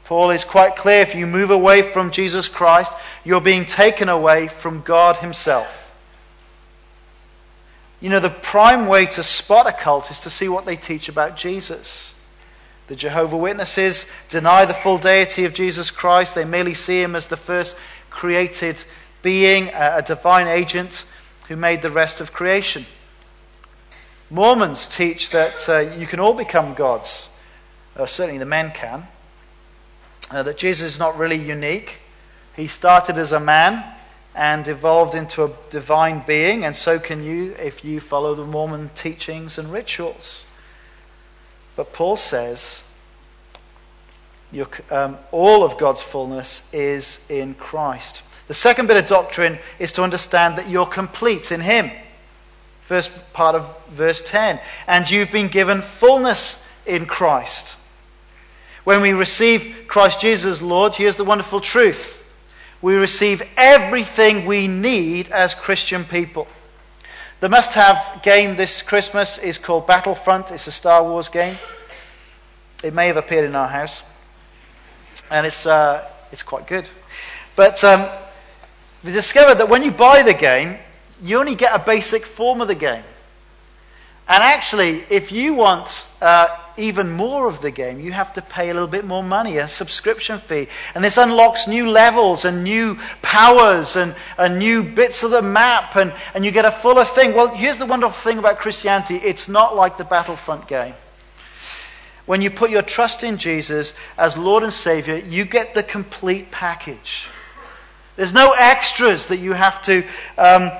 Paul 0.03 0.31
is 0.31 0.43
quite 0.43 0.75
clear 0.75 1.01
if 1.01 1.15
you 1.15 1.25
move 1.25 1.51
away 1.51 1.81
from 1.81 2.11
Jesus 2.11 2.49
Christ, 2.49 2.91
you're 3.23 3.39
being 3.39 3.65
taken 3.65 4.09
away 4.09 4.49
from 4.49 4.81
God 4.81 5.17
Himself. 5.17 5.93
You 8.01 8.09
know, 8.09 8.19
the 8.19 8.29
prime 8.29 8.87
way 8.87 9.05
to 9.05 9.23
spot 9.23 9.67
a 9.67 9.71
cult 9.71 10.11
is 10.11 10.19
to 10.21 10.29
see 10.29 10.49
what 10.49 10.65
they 10.65 10.75
teach 10.75 11.07
about 11.07 11.37
Jesus. 11.37 12.13
The 12.87 12.95
Jehovah 12.97 13.37
Witnesses 13.37 14.05
deny 14.27 14.65
the 14.65 14.73
full 14.73 14.97
deity 14.97 15.45
of 15.45 15.53
Jesus 15.53 15.91
Christ. 15.91 16.35
They 16.35 16.43
merely 16.43 16.73
see 16.73 17.01
him 17.01 17.15
as 17.15 17.27
the 17.27 17.37
first 17.37 17.77
created 18.09 18.83
being, 19.21 19.69
a 19.73 20.03
divine 20.05 20.47
agent 20.47 21.05
who 21.47 21.55
made 21.55 21.83
the 21.83 21.91
rest 21.91 22.19
of 22.19 22.33
creation. 22.33 22.85
Mormons 24.31 24.87
teach 24.87 25.31
that 25.31 25.67
uh, 25.67 25.79
you 25.79 26.07
can 26.07 26.21
all 26.21 26.33
become 26.33 26.73
gods. 26.73 27.27
Uh, 27.97 28.05
certainly 28.05 28.37
the 28.37 28.45
men 28.45 28.71
can. 28.71 29.05
Uh, 30.31 30.41
that 30.41 30.57
Jesus 30.57 30.93
is 30.93 30.99
not 30.99 31.17
really 31.17 31.35
unique. 31.35 31.99
He 32.55 32.67
started 32.67 33.17
as 33.17 33.33
a 33.33 33.41
man 33.41 33.83
and 34.33 34.65
evolved 34.69 35.15
into 35.15 35.43
a 35.43 35.51
divine 35.69 36.23
being, 36.25 36.63
and 36.63 36.77
so 36.77 36.97
can 36.97 37.21
you 37.21 37.55
if 37.59 37.83
you 37.83 37.99
follow 37.99 38.33
the 38.33 38.45
Mormon 38.45 38.89
teachings 38.95 39.57
and 39.57 39.69
rituals. 39.69 40.45
But 41.75 41.91
Paul 41.91 42.15
says 42.15 42.83
um, 44.89 45.17
all 45.31 45.61
of 45.65 45.77
God's 45.77 46.01
fullness 46.01 46.61
is 46.71 47.19
in 47.27 47.55
Christ. 47.55 48.23
The 48.47 48.53
second 48.53 48.87
bit 48.87 48.95
of 48.95 49.07
doctrine 49.07 49.59
is 49.77 49.91
to 49.93 50.03
understand 50.03 50.57
that 50.57 50.69
you're 50.69 50.85
complete 50.85 51.51
in 51.51 51.59
Him. 51.59 51.91
First 52.91 53.31
part 53.31 53.55
of 53.55 53.87
verse 53.87 54.19
10. 54.19 54.59
And 54.85 55.09
you've 55.09 55.31
been 55.31 55.47
given 55.47 55.81
fullness 55.81 56.61
in 56.85 57.05
Christ. 57.05 57.77
When 58.83 59.01
we 59.01 59.13
receive 59.13 59.85
Christ 59.87 60.19
Jesus 60.19 60.61
Lord, 60.61 60.95
here's 60.95 61.15
the 61.15 61.23
wonderful 61.23 61.61
truth. 61.61 62.21
We 62.81 62.95
receive 62.95 63.43
everything 63.55 64.45
we 64.45 64.67
need 64.67 65.29
as 65.29 65.53
Christian 65.53 66.03
people. 66.03 66.49
The 67.39 67.47
must 67.47 67.75
have 67.75 68.19
game 68.23 68.57
this 68.57 68.81
Christmas 68.81 69.37
is 69.37 69.57
called 69.57 69.87
Battlefront. 69.87 70.51
It's 70.51 70.67
a 70.67 70.71
Star 70.73 71.01
Wars 71.01 71.29
game. 71.29 71.57
It 72.83 72.93
may 72.93 73.07
have 73.07 73.15
appeared 73.15 73.45
in 73.45 73.55
our 73.55 73.69
house. 73.69 74.03
And 75.29 75.47
it's, 75.47 75.65
uh, 75.65 76.05
it's 76.33 76.43
quite 76.43 76.67
good. 76.67 76.89
But 77.55 77.81
um, 77.85 78.09
we 79.01 79.13
discovered 79.13 79.59
that 79.59 79.69
when 79.69 79.81
you 79.81 79.91
buy 79.91 80.23
the 80.23 80.33
game, 80.33 80.77
you 81.21 81.39
only 81.39 81.55
get 81.55 81.73
a 81.73 81.79
basic 81.79 82.25
form 82.25 82.61
of 82.61 82.67
the 82.67 82.75
game. 82.75 83.03
And 84.27 84.41
actually, 84.43 85.03
if 85.09 85.31
you 85.31 85.53
want 85.53 86.07
uh, 86.21 86.47
even 86.77 87.11
more 87.11 87.47
of 87.47 87.61
the 87.61 87.71
game, 87.71 87.99
you 87.99 88.13
have 88.13 88.31
to 88.33 88.41
pay 88.41 88.69
a 88.69 88.73
little 88.73 88.87
bit 88.87 89.03
more 89.03 89.21
money, 89.21 89.57
a 89.57 89.67
subscription 89.67 90.39
fee. 90.39 90.67
And 90.95 91.03
this 91.03 91.17
unlocks 91.17 91.67
new 91.67 91.89
levels 91.89 92.45
and 92.45 92.63
new 92.63 92.97
powers 93.21 93.95
and, 93.95 94.15
and 94.37 94.57
new 94.57 94.83
bits 94.83 95.23
of 95.23 95.31
the 95.31 95.41
map, 95.41 95.95
and, 95.95 96.13
and 96.33 96.45
you 96.45 96.51
get 96.51 96.63
a 96.65 96.71
fuller 96.71 97.03
thing. 97.03 97.33
Well, 97.33 97.49
here's 97.49 97.77
the 97.77 97.85
wonderful 97.85 98.17
thing 98.17 98.37
about 98.37 98.59
Christianity 98.59 99.15
it's 99.15 99.49
not 99.49 99.75
like 99.75 99.97
the 99.97 100.05
Battlefront 100.05 100.67
game. 100.67 100.93
When 102.25 102.41
you 102.41 102.49
put 102.51 102.69
your 102.69 102.83
trust 102.83 103.23
in 103.23 103.37
Jesus 103.37 103.93
as 104.17 104.37
Lord 104.37 104.63
and 104.63 104.71
Savior, 104.71 105.17
you 105.17 105.43
get 105.43 105.73
the 105.73 105.83
complete 105.83 106.51
package. 106.51 107.27
There's 108.15 108.33
no 108.33 108.53
extras 108.57 109.27
that 109.27 109.37
you 109.37 109.53
have 109.53 109.81
to. 109.83 110.05
Um, 110.37 110.71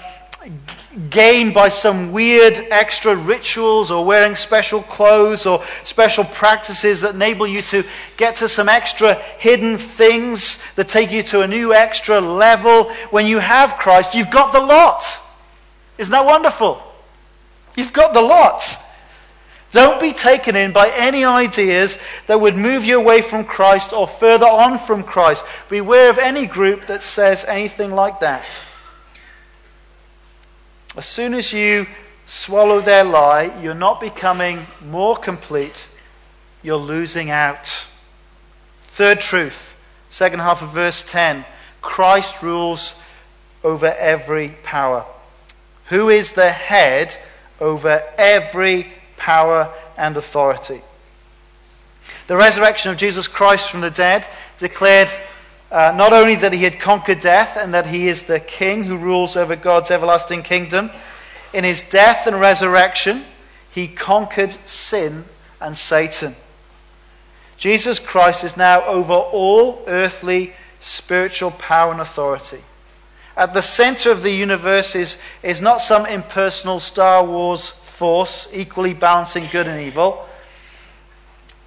gain 1.10 1.54
by 1.54 1.70
some 1.70 2.12
weird 2.12 2.58
extra 2.72 3.16
rituals 3.16 3.92
or 3.92 4.04
wearing 4.04 4.36
special 4.36 4.82
clothes 4.82 5.46
or 5.46 5.64
special 5.84 6.24
practices 6.24 7.02
that 7.02 7.16
enable 7.16 7.48
you 7.48 7.62
to 7.62 7.84
get 8.18 8.38
to 8.38 8.50
some 8.50 8.68
extra 8.68 9.16
hidden 9.38 9.78
things 9.78 10.58
that 10.76 10.88
take 10.88 11.12
you 11.12 11.24
to 11.24 11.42
a 11.42 11.48
new 11.48 11.74
extra 11.74 12.20
level. 12.20 12.92
When 13.12 13.26
you 13.26 13.40
have 13.40 13.78
Christ, 13.78 14.14
you've 14.14 14.32
got 14.32 14.52
the 14.52 14.60
lot. 14.60 15.04
Isn't 15.98 16.12
that 16.12 16.26
wonderful? 16.26 16.82
You've 17.76 17.94
got 17.94 18.14
the 18.14 18.22
lot. 18.22 18.78
Don't 19.72 20.02
be 20.02 20.12
taken 20.12 20.58
in 20.58 20.74
by 20.74 20.92
any 20.98 21.24
ideas 21.24 21.98
that 22.28 22.42
would 22.42 22.58
move 22.58 22.84
you 22.84 23.00
away 23.00 23.22
from 23.22 23.46
Christ 23.46 23.94
or 23.94 24.06
further 24.08 24.46
on 24.46 24.78
from 24.78 25.04
Christ. 25.04 25.46
Beware 25.70 26.10
of 26.10 26.18
any 26.18 26.46
group 26.46 26.88
that 26.88 27.02
says 27.02 27.46
anything 27.46 27.92
like 27.92 28.20
that. 28.20 28.44
As 30.96 31.06
soon 31.06 31.34
as 31.34 31.54
you 31.54 31.88
swallow 32.26 32.82
their 32.82 33.04
lie, 33.04 33.58
you're 33.62 33.74
not 33.74 34.02
becoming 34.02 34.66
more 34.86 35.16
complete, 35.16 35.88
you're 36.62 36.78
losing 36.78 37.30
out. 37.30 37.88
Third 38.84 39.22
truth, 39.22 39.76
second 40.10 40.40
half 40.40 40.62
of 40.62 40.70
verse 40.70 41.04
10 41.04 41.46
Christ 41.82 42.44
rules 42.44 42.94
over 43.64 43.88
every 43.88 44.50
power. 44.64 45.06
Who 45.86 46.10
is 46.10 46.34
the 46.34 46.52
head 46.52 47.16
over 47.60 48.04
every 48.18 48.92
power 49.18 49.74
and 49.98 50.18
authority? 50.18 50.82
The 52.28 52.38
resurrection 52.38 52.92
of 52.92 52.98
Jesus 52.98 53.28
Christ 53.28 53.70
from 53.70 53.82
the 53.82 53.90
dead 53.90 54.28
declared 54.58 55.10
uh, 55.72 55.94
not 55.96 56.12
only 56.12 56.36
that 56.36 56.52
he 56.52 56.64
had 56.64 56.80
conquered 56.80 57.22
death 57.22 57.58
and 57.58 57.74
that 57.74 57.88
he 57.88 58.10
is 58.10 58.24
the 58.24 58.40
king 58.40 58.84
who 58.84 58.98
rules 58.98 59.38
over 59.38 59.56
God's 59.56 59.90
everlasting 59.90 60.44
kingdom, 60.44 60.92
in 61.54 61.64
his 61.64 61.84
death 61.84 62.28
and 62.28 62.40
resurrection, 62.40 63.26
he 63.72 63.88
conquered 63.88 64.54
sin 64.66 65.26
and 65.62 65.78
Satan. 65.78 66.36
Jesus 67.58 68.00
Christ 68.00 68.44
is 68.44 68.58
now 68.58 68.84
over 68.86 69.14
all 69.14 69.84
earthly, 69.88 70.54
spiritual 70.80 71.52
power 71.52 71.92
and 71.92 72.02
authority. 72.02 72.64
At 73.38 73.54
the 73.54 73.62
center 73.62 74.12
of 74.12 74.24
the 74.24 74.32
universe 74.32 74.94
is, 74.94 75.18
is 75.42 75.62
not 75.62 75.80
some 75.80 76.06
impersonal 76.06 76.80
Star 76.80 77.24
Wars 77.24 77.70
force 77.70 78.48
equally 78.52 78.94
balancing 78.94 79.48
good 79.52 79.68
and 79.68 79.80
evil 79.80 80.28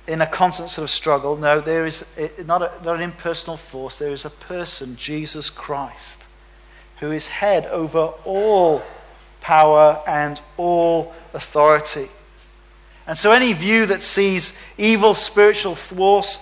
in 0.07 0.21
a 0.21 0.27
constant 0.27 0.71
sort 0.71 0.85
of 0.85 0.91
struggle. 0.91 1.37
No, 1.37 1.61
there 1.61 1.87
is 1.87 2.05
not, 2.45 2.63
a, 2.63 2.73
not 2.85 2.97
an 2.97 3.03
impersonal 3.03 3.57
force. 3.57 3.97
There 3.97 4.11
is 4.11 4.25
a 4.25 4.31
person, 4.31 4.97
Jesus 4.97 5.51
Christ, 5.51 6.27
who 7.01 7.11
is 7.11 7.27
head 7.27 7.67
over 7.67 8.13
all 8.25 8.83
power 9.41 10.03
and 10.07 10.41
all 10.57 11.15
authority. 11.33 12.09
And 13.07 13.19
so, 13.19 13.31
any 13.33 13.53
view 13.53 13.87
that 13.87 14.03
sees 14.03 14.55
evil 14.79 15.15
spiritual 15.15 15.77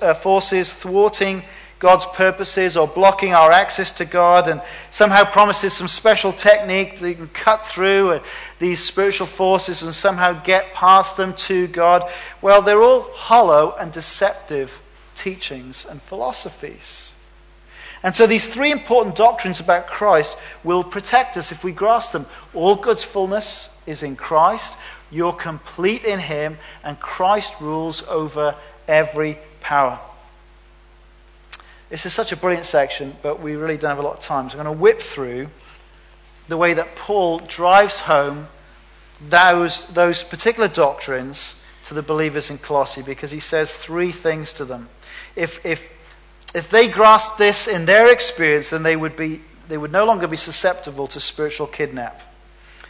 uh, 0.00 0.14
forces 0.14 0.72
thwarting 0.72 1.42
God's 1.82 2.06
purposes 2.06 2.76
or 2.76 2.86
blocking 2.86 3.34
our 3.34 3.50
access 3.50 3.90
to 3.94 4.04
God 4.04 4.46
and 4.46 4.62
somehow 4.92 5.24
promises 5.24 5.72
some 5.72 5.88
special 5.88 6.32
technique 6.32 7.00
that 7.00 7.08
you 7.08 7.16
can 7.16 7.26
cut 7.26 7.66
through 7.66 8.20
these 8.60 8.78
spiritual 8.78 9.26
forces 9.26 9.82
and 9.82 9.92
somehow 9.92 10.32
get 10.44 10.72
past 10.74 11.16
them 11.16 11.34
to 11.34 11.66
God, 11.66 12.08
well, 12.40 12.62
they're 12.62 12.80
all 12.80 13.10
hollow 13.14 13.74
and 13.80 13.90
deceptive 13.90 14.80
teachings 15.16 15.84
and 15.84 16.00
philosophies. 16.00 17.14
And 18.04 18.14
so 18.14 18.28
these 18.28 18.46
three 18.46 18.70
important 18.70 19.16
doctrines 19.16 19.58
about 19.58 19.88
Christ 19.88 20.38
will 20.62 20.84
protect 20.84 21.36
us 21.36 21.50
if 21.50 21.64
we 21.64 21.72
grasp 21.72 22.12
them. 22.12 22.26
All 22.54 22.76
God's 22.76 23.02
fullness 23.02 23.68
is 23.86 24.04
in 24.04 24.14
Christ. 24.14 24.76
You're 25.10 25.32
complete 25.32 26.04
in 26.04 26.20
Him, 26.20 26.58
and 26.84 27.00
Christ 27.00 27.54
rules 27.60 28.04
over 28.04 28.54
every 28.86 29.38
power. 29.60 29.98
This 31.92 32.06
is 32.06 32.14
such 32.14 32.32
a 32.32 32.36
brilliant 32.36 32.64
section, 32.64 33.14
but 33.20 33.40
we 33.40 33.54
really 33.54 33.76
don't 33.76 33.90
have 33.90 33.98
a 33.98 34.02
lot 34.02 34.14
of 34.14 34.20
time. 34.20 34.48
So 34.48 34.56
I'm 34.56 34.64
going 34.64 34.74
to 34.74 34.80
whip 34.80 35.02
through 35.02 35.50
the 36.48 36.56
way 36.56 36.72
that 36.72 36.96
Paul 36.96 37.40
drives 37.40 37.98
home 37.98 38.48
those, 39.28 39.84
those 39.88 40.22
particular 40.22 40.68
doctrines 40.68 41.54
to 41.84 41.92
the 41.92 42.02
believers 42.02 42.48
in 42.48 42.56
Colossae 42.56 43.02
because 43.02 43.30
he 43.30 43.40
says 43.40 43.74
three 43.74 44.10
things 44.10 44.54
to 44.54 44.64
them. 44.64 44.88
If, 45.36 45.64
if, 45.66 45.86
if 46.54 46.70
they 46.70 46.88
grasp 46.88 47.36
this 47.36 47.68
in 47.68 47.84
their 47.84 48.10
experience, 48.10 48.70
then 48.70 48.84
they 48.84 48.96
would, 48.96 49.14
be, 49.14 49.42
they 49.68 49.76
would 49.76 49.92
no 49.92 50.06
longer 50.06 50.26
be 50.26 50.38
susceptible 50.38 51.06
to 51.08 51.20
spiritual 51.20 51.66
kidnap. 51.66 52.22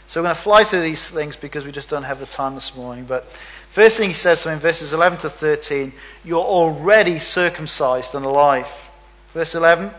So 0.07 0.21
we're 0.21 0.27
going 0.27 0.35
to 0.35 0.41
fly 0.41 0.63
through 0.63 0.81
these 0.81 1.09
things 1.09 1.35
because 1.35 1.65
we 1.65 1.73
just 1.73 1.89
don't 1.89 2.03
have 2.03 2.19
the 2.19 2.25
time 2.25 2.55
this 2.55 2.73
morning. 2.73 3.03
But 3.03 3.29
first 3.69 3.97
thing 3.97 4.09
he 4.09 4.13
says 4.13 4.43
to 4.43 4.45
them 4.45 4.53
in 4.53 4.59
verses 4.61 4.93
11 4.93 5.19
to 5.19 5.29
13, 5.29 5.91
you're 6.23 6.39
already 6.39 7.19
circumcised 7.19 8.15
and 8.15 8.23
alive. 8.23 8.82
Verse 9.33 9.55
11 9.55 9.91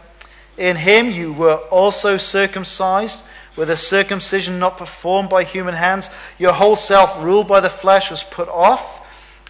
In 0.57 0.77
him 0.77 1.11
you 1.11 1.33
were 1.33 1.57
also 1.71 2.17
circumcised 2.17 3.21
with 3.57 3.71
a 3.71 3.77
circumcision 3.77 4.59
not 4.59 4.79
performed 4.79 5.29
by 5.29 5.45
human 5.45 5.75
hands. 5.75 6.11
Your 6.39 6.53
whole 6.53 6.77
self, 6.77 7.23
ruled 7.23 7.49
by 7.49 7.61
the 7.61 7.71
flesh, 7.71 8.11
was 8.11 8.25
put 8.25 8.49
off 8.49 9.01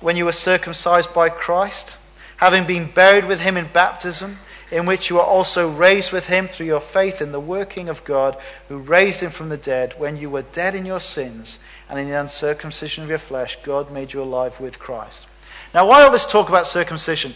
when 0.01 0.17
you 0.17 0.25
were 0.25 0.33
circumcised 0.33 1.15
by 1.15 1.29
Christ, 1.29 1.97
having 2.37 2.67
been 2.67 2.91
buried 2.91 3.25
with 3.25 3.41
him 3.41 3.57
in 3.57 3.69
baptism, 3.73 4.39
in 4.71 4.87
which 4.87 5.09
you 5.09 5.17
were 5.17 5.23
also 5.23 5.71
raised 5.71 6.13
with 6.13 6.27
him 6.27 6.49
through 6.49 6.67
your 6.67 6.81
faith 6.81 7.23
in 7.23 7.33
the 7.33 7.41
working 7.41 7.89
of 7.89 8.05
God, 8.05 8.37
who 8.69 8.79
raised 8.79 9.21
him 9.21 9.31
from 9.31 9.49
the 9.49 9.57
dead. 9.57 9.95
When 9.99 10.17
you 10.17 10.29
were 10.29 10.43
dead 10.43 10.75
in 10.75 10.85
your 10.85 11.01
sins 11.01 11.59
and 11.89 11.99
in 11.99 12.09
the 12.09 12.21
uncircumcision 12.21 13.05
of 13.05 13.11
your 13.11 13.19
flesh, 13.19 13.59
God 13.63 13.93
made 13.93 14.13
you 14.13 14.23
alive 14.23 14.61
with 14.61 14.79
Christ. 14.79 15.27
Now, 15.73 15.87
why 15.87 16.03
all 16.03 16.11
this 16.11 16.27
talk 16.27 16.49
about 16.49 16.67
circumcision? 16.67 17.35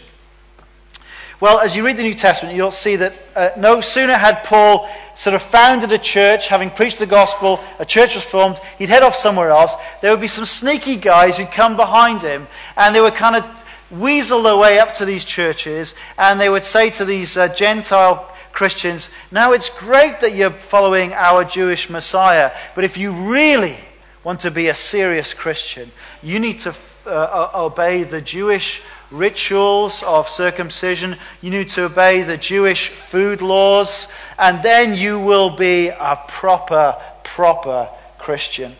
Well, 1.41 1.61
as 1.61 1.73
you 1.73 1.85
read 1.85 1.95
the 1.95 2.03
New 2.03 2.15
Testament, 2.15 2.57
you'll 2.57 2.69
see 2.69 2.97
that 2.97 3.13
uh, 3.33 3.49
no 3.57 3.79
sooner 3.79 4.13
had 4.13 4.43
Paul 4.43 4.89
sort 5.15 5.35
of 5.35 5.41
founded 5.41 5.89
a 5.93 5.97
church, 5.97 6.49
having 6.49 6.69
preached 6.69 6.99
the 6.99 7.05
gospel, 7.05 7.61
a 7.79 7.85
church 7.85 8.15
was 8.15 8.25
formed, 8.25 8.59
he'd 8.77 8.89
head 8.89 9.03
off 9.03 9.15
somewhere 9.15 9.49
else. 9.49 9.73
There 10.01 10.11
would 10.11 10.19
be 10.19 10.27
some 10.27 10.45
sneaky 10.45 10.97
guys 10.97 11.37
who'd 11.37 11.51
come 11.51 11.77
behind 11.77 12.21
him, 12.21 12.47
and 12.75 12.93
they 12.93 12.99
would 12.99 13.15
kind 13.15 13.37
of 13.37 13.45
weasel 13.89 14.43
their 14.43 14.57
way 14.57 14.79
up 14.79 14.95
to 14.95 15.05
these 15.05 15.23
churches, 15.23 15.95
and 16.17 16.41
they 16.41 16.49
would 16.49 16.65
say 16.65 16.89
to 16.89 17.05
these 17.05 17.37
uh, 17.37 17.47
Gentile 17.47 18.29
Christians, 18.51 19.09
Now 19.31 19.53
it's 19.53 19.69
great 19.69 20.19
that 20.19 20.35
you're 20.35 20.51
following 20.51 21.13
our 21.13 21.45
Jewish 21.45 21.89
Messiah, 21.89 22.51
but 22.75 22.83
if 22.83 22.97
you 22.97 23.13
really 23.13 23.77
want 24.25 24.41
to 24.41 24.51
be 24.51 24.67
a 24.67 24.75
serious 24.75 25.33
Christian, 25.33 25.89
you 26.21 26.37
need 26.37 26.59
to 26.61 26.75
uh, 27.05 27.51
obey 27.55 28.03
the 28.03 28.21
Jewish 28.21 28.81
rituals 29.11 30.03
of 30.03 30.29
circumcision. 30.29 31.17
You 31.41 31.51
need 31.51 31.69
to 31.69 31.85
obey 31.85 32.23
the 32.23 32.37
Jewish 32.37 32.89
food 32.89 33.41
laws. 33.41 34.07
And 34.37 34.61
then 34.63 34.95
you 34.95 35.19
will 35.19 35.49
be 35.49 35.89
a 35.89 36.19
proper, 36.27 36.95
proper 37.23 37.89
Christian. 38.17 38.75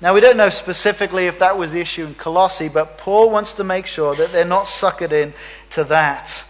Now, 0.00 0.12
we 0.12 0.20
don't 0.20 0.36
know 0.36 0.50
specifically 0.50 1.26
if 1.26 1.38
that 1.38 1.56
was 1.56 1.72
the 1.72 1.80
issue 1.80 2.04
in 2.04 2.14
Colossae, 2.14 2.68
but 2.68 2.98
Paul 2.98 3.30
wants 3.30 3.54
to 3.54 3.64
make 3.64 3.86
sure 3.86 4.14
that 4.14 4.32
they're 4.32 4.44
not 4.44 4.66
suckered 4.66 5.12
in 5.12 5.32
to 5.70 5.84
that. 5.84 6.44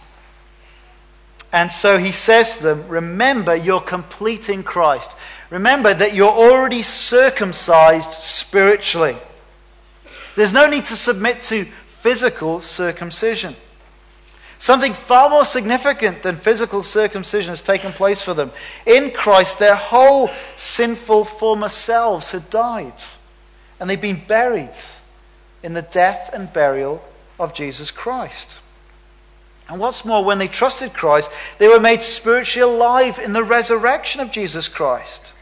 And 1.52 1.70
so 1.70 1.96
he 1.96 2.10
says 2.10 2.56
to 2.58 2.62
them, 2.62 2.88
Remember, 2.88 3.54
you're 3.54 3.80
complete 3.80 4.48
in 4.48 4.62
Christ. 4.62 5.12
Remember 5.50 5.94
that 5.94 6.12
you're 6.12 6.28
already 6.28 6.82
circumcised 6.82 8.12
spiritually. 8.12 9.16
There's 10.34 10.52
no 10.52 10.68
need 10.68 10.86
to 10.86 10.96
submit 10.96 11.42
to 11.44 11.66
physical 12.06 12.60
circumcision. 12.60 13.56
Something 14.60 14.94
far 14.94 15.28
more 15.28 15.44
significant 15.44 16.22
than 16.22 16.36
physical 16.36 16.84
circumcision 16.84 17.50
has 17.50 17.62
taken 17.62 17.90
place 17.90 18.22
for 18.22 18.32
them. 18.32 18.52
In 18.86 19.10
Christ, 19.10 19.58
their 19.58 19.74
whole 19.74 20.30
sinful 20.56 21.24
former 21.24 21.68
selves 21.68 22.30
had 22.30 22.48
died, 22.48 23.02
and 23.80 23.90
they've 23.90 24.00
been 24.00 24.22
buried 24.24 24.70
in 25.64 25.74
the 25.74 25.82
death 25.82 26.30
and 26.32 26.52
burial 26.52 27.04
of 27.40 27.54
Jesus 27.54 27.90
Christ. 27.90 28.60
And 29.68 29.80
what's 29.80 30.04
more, 30.04 30.24
when 30.24 30.38
they 30.38 30.46
trusted 30.46 30.92
Christ, 30.92 31.28
they 31.58 31.66
were 31.66 31.80
made 31.80 32.04
spiritually 32.04 32.72
alive 32.72 33.18
in 33.18 33.32
the 33.32 33.42
resurrection 33.42 34.20
of 34.20 34.30
Jesus 34.30 34.68
Christ. 34.68 35.32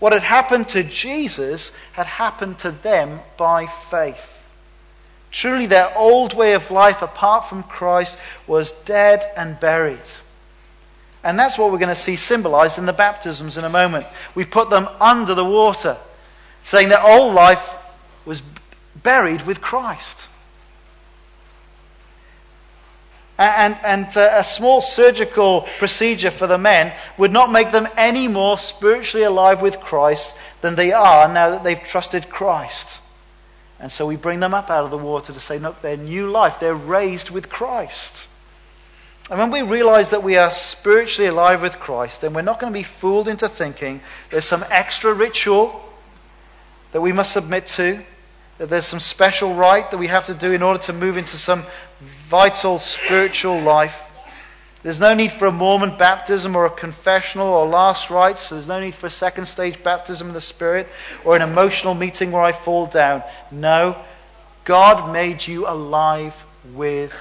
What 0.00 0.12
had 0.12 0.24
happened 0.24 0.68
to 0.70 0.82
Jesus 0.82 1.70
had 1.92 2.06
happened 2.06 2.58
to 2.58 2.72
them 2.72 3.20
by 3.36 3.68
faith. 3.68 4.35
Truly, 5.30 5.66
their 5.66 5.96
old 5.96 6.34
way 6.34 6.54
of 6.54 6.70
life 6.70 7.02
apart 7.02 7.48
from 7.48 7.62
Christ 7.62 8.16
was 8.46 8.72
dead 8.72 9.30
and 9.36 9.58
buried. 9.60 9.98
And 11.22 11.38
that's 11.38 11.58
what 11.58 11.72
we're 11.72 11.78
going 11.78 11.88
to 11.88 11.94
see 11.94 12.16
symbolized 12.16 12.78
in 12.78 12.86
the 12.86 12.92
baptisms 12.92 13.58
in 13.58 13.64
a 13.64 13.68
moment. 13.68 14.06
We've 14.34 14.50
put 14.50 14.70
them 14.70 14.88
under 15.00 15.34
the 15.34 15.44
water, 15.44 15.96
saying 16.62 16.88
their 16.88 17.04
old 17.04 17.34
life 17.34 17.74
was 18.24 18.42
buried 19.02 19.42
with 19.42 19.60
Christ. 19.60 20.28
And, 23.38 23.76
and 23.84 24.16
uh, 24.16 24.30
a 24.32 24.44
small 24.44 24.80
surgical 24.80 25.66
procedure 25.78 26.30
for 26.30 26.46
the 26.46 26.56
men 26.56 26.94
would 27.18 27.32
not 27.32 27.52
make 27.52 27.70
them 27.70 27.86
any 27.96 28.28
more 28.28 28.56
spiritually 28.56 29.24
alive 29.24 29.60
with 29.60 29.80
Christ 29.80 30.34
than 30.62 30.74
they 30.74 30.92
are 30.92 31.28
now 31.28 31.50
that 31.50 31.62
they've 31.62 31.82
trusted 31.82 32.30
Christ. 32.30 32.98
And 33.78 33.92
so 33.92 34.06
we 34.06 34.16
bring 34.16 34.40
them 34.40 34.54
up 34.54 34.70
out 34.70 34.84
of 34.84 34.90
the 34.90 34.98
water 34.98 35.32
to 35.32 35.40
say, 35.40 35.58
look, 35.58 35.82
they're 35.82 35.96
new 35.96 36.30
life. 36.30 36.58
They're 36.58 36.74
raised 36.74 37.30
with 37.30 37.48
Christ. 37.48 38.26
And 39.28 39.38
when 39.38 39.50
we 39.50 39.62
realize 39.62 40.10
that 40.10 40.22
we 40.22 40.36
are 40.36 40.50
spiritually 40.50 41.28
alive 41.28 41.60
with 41.60 41.78
Christ, 41.78 42.20
then 42.20 42.32
we're 42.32 42.42
not 42.42 42.60
going 42.60 42.72
to 42.72 42.78
be 42.78 42.84
fooled 42.84 43.28
into 43.28 43.48
thinking 43.48 44.00
there's 44.30 44.44
some 44.44 44.64
extra 44.70 45.12
ritual 45.12 45.82
that 46.92 47.00
we 47.00 47.12
must 47.12 47.32
submit 47.32 47.66
to, 47.66 48.02
that 48.58 48.70
there's 48.70 48.86
some 48.86 49.00
special 49.00 49.52
rite 49.54 49.90
that 49.90 49.98
we 49.98 50.06
have 50.06 50.26
to 50.26 50.34
do 50.34 50.52
in 50.52 50.62
order 50.62 50.78
to 50.84 50.92
move 50.92 51.16
into 51.16 51.36
some 51.36 51.64
vital 52.28 52.78
spiritual 52.78 53.60
life. 53.60 54.05
There's 54.82 55.00
no 55.00 55.14
need 55.14 55.32
for 55.32 55.46
a 55.46 55.52
Mormon 55.52 55.96
baptism 55.96 56.54
or 56.54 56.66
a 56.66 56.70
confessional 56.70 57.48
or 57.48 57.66
last 57.66 58.10
rites. 58.10 58.50
There's 58.50 58.68
no 58.68 58.78
need 58.78 58.94
for 58.94 59.06
a 59.06 59.10
second 59.10 59.46
stage 59.46 59.82
baptism 59.82 60.28
of 60.28 60.34
the 60.34 60.40
Spirit 60.40 60.88
or 61.24 61.34
an 61.34 61.42
emotional 61.42 61.94
meeting 61.94 62.30
where 62.30 62.42
I 62.42 62.52
fall 62.52 62.86
down. 62.86 63.22
No, 63.50 63.96
God 64.64 65.12
made 65.12 65.46
you 65.46 65.66
alive 65.66 66.44
with 66.72 67.12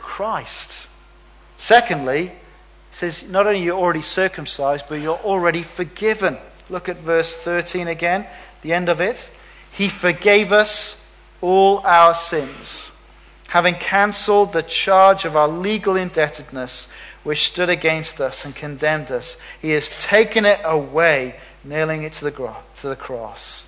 Christ. 0.00 0.86
Secondly, 1.58 2.28
he 2.28 2.32
says 2.92 3.28
not 3.28 3.46
only 3.46 3.62
you're 3.62 3.78
already 3.78 4.02
circumcised, 4.02 4.86
but 4.88 5.00
you're 5.00 5.18
already 5.18 5.62
forgiven. 5.62 6.38
Look 6.70 6.88
at 6.88 6.98
verse 6.98 7.34
13 7.34 7.88
again, 7.88 8.26
the 8.62 8.72
end 8.72 8.88
of 8.88 9.00
it. 9.00 9.28
He 9.70 9.88
forgave 9.88 10.52
us 10.52 11.00
all 11.40 11.80
our 11.84 12.14
sins 12.14 12.92
having 13.52 13.74
cancelled 13.74 14.50
the 14.54 14.62
charge 14.62 15.26
of 15.26 15.36
our 15.36 15.46
legal 15.46 15.94
indebtedness 15.94 16.88
which 17.22 17.48
stood 17.48 17.68
against 17.68 18.18
us 18.18 18.46
and 18.46 18.56
condemned 18.56 19.10
us. 19.10 19.36
He 19.60 19.72
has 19.72 19.90
taken 20.00 20.46
it 20.46 20.58
away, 20.64 21.36
nailing 21.62 22.02
it 22.02 22.14
to 22.14 22.24
the, 22.24 22.30
gro- 22.30 22.56
to 22.76 22.88
the 22.88 22.96
cross. 22.96 23.66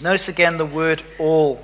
Notice 0.00 0.30
again 0.30 0.56
the 0.56 0.64
word 0.64 1.02
all 1.18 1.62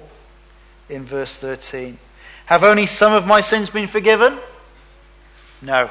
in 0.90 1.07
verse 1.07 1.35
13. 1.38 1.98
Have 2.44 2.62
only 2.62 2.85
some 2.85 3.14
of 3.14 3.26
my 3.26 3.40
sins 3.40 3.70
been 3.70 3.88
forgiven? 3.88 4.38
No. 5.62 5.88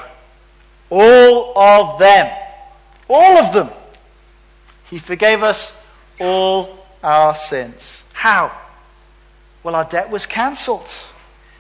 All 0.92 1.58
of 1.58 1.98
them. 1.98 2.32
All 3.10 3.38
of 3.38 3.56
them. 3.56 3.72
He 4.92 5.00
forgave 5.00 5.42
us 5.42 5.74
all 6.20 6.86
our 7.04 7.36
sins. 7.36 8.04
How? 8.14 8.56
Well, 9.64 9.76
our 9.76 9.86
debt 9.86 10.10
was 10.10 10.26
cancelled, 10.26 10.90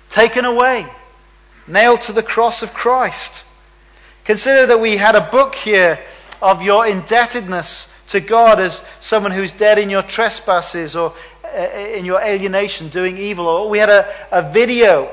taken 0.09 0.45
away, 0.45 0.87
nailed 1.67 2.01
to 2.01 2.13
the 2.13 2.23
cross 2.23 2.63
of 2.63 2.73
Christ. 2.73 3.43
Consider 4.23 4.65
that 4.67 4.79
we 4.79 4.97
had 4.97 5.15
a 5.15 5.21
book 5.21 5.55
here 5.55 5.99
of 6.41 6.61
your 6.61 6.87
indebtedness 6.87 7.87
to 8.07 8.19
God 8.19 8.59
as 8.59 8.81
someone 8.99 9.31
who's 9.31 9.51
dead 9.51 9.77
in 9.77 9.89
your 9.89 10.01
trespasses 10.01 10.95
or 10.95 11.13
uh, 11.45 11.59
in 11.77 12.05
your 12.05 12.21
alienation, 12.21 12.89
doing 12.89 13.17
evil. 13.17 13.47
Or 13.47 13.69
we 13.69 13.77
had 13.77 13.89
a, 13.89 14.13
a 14.31 14.41
video 14.41 15.11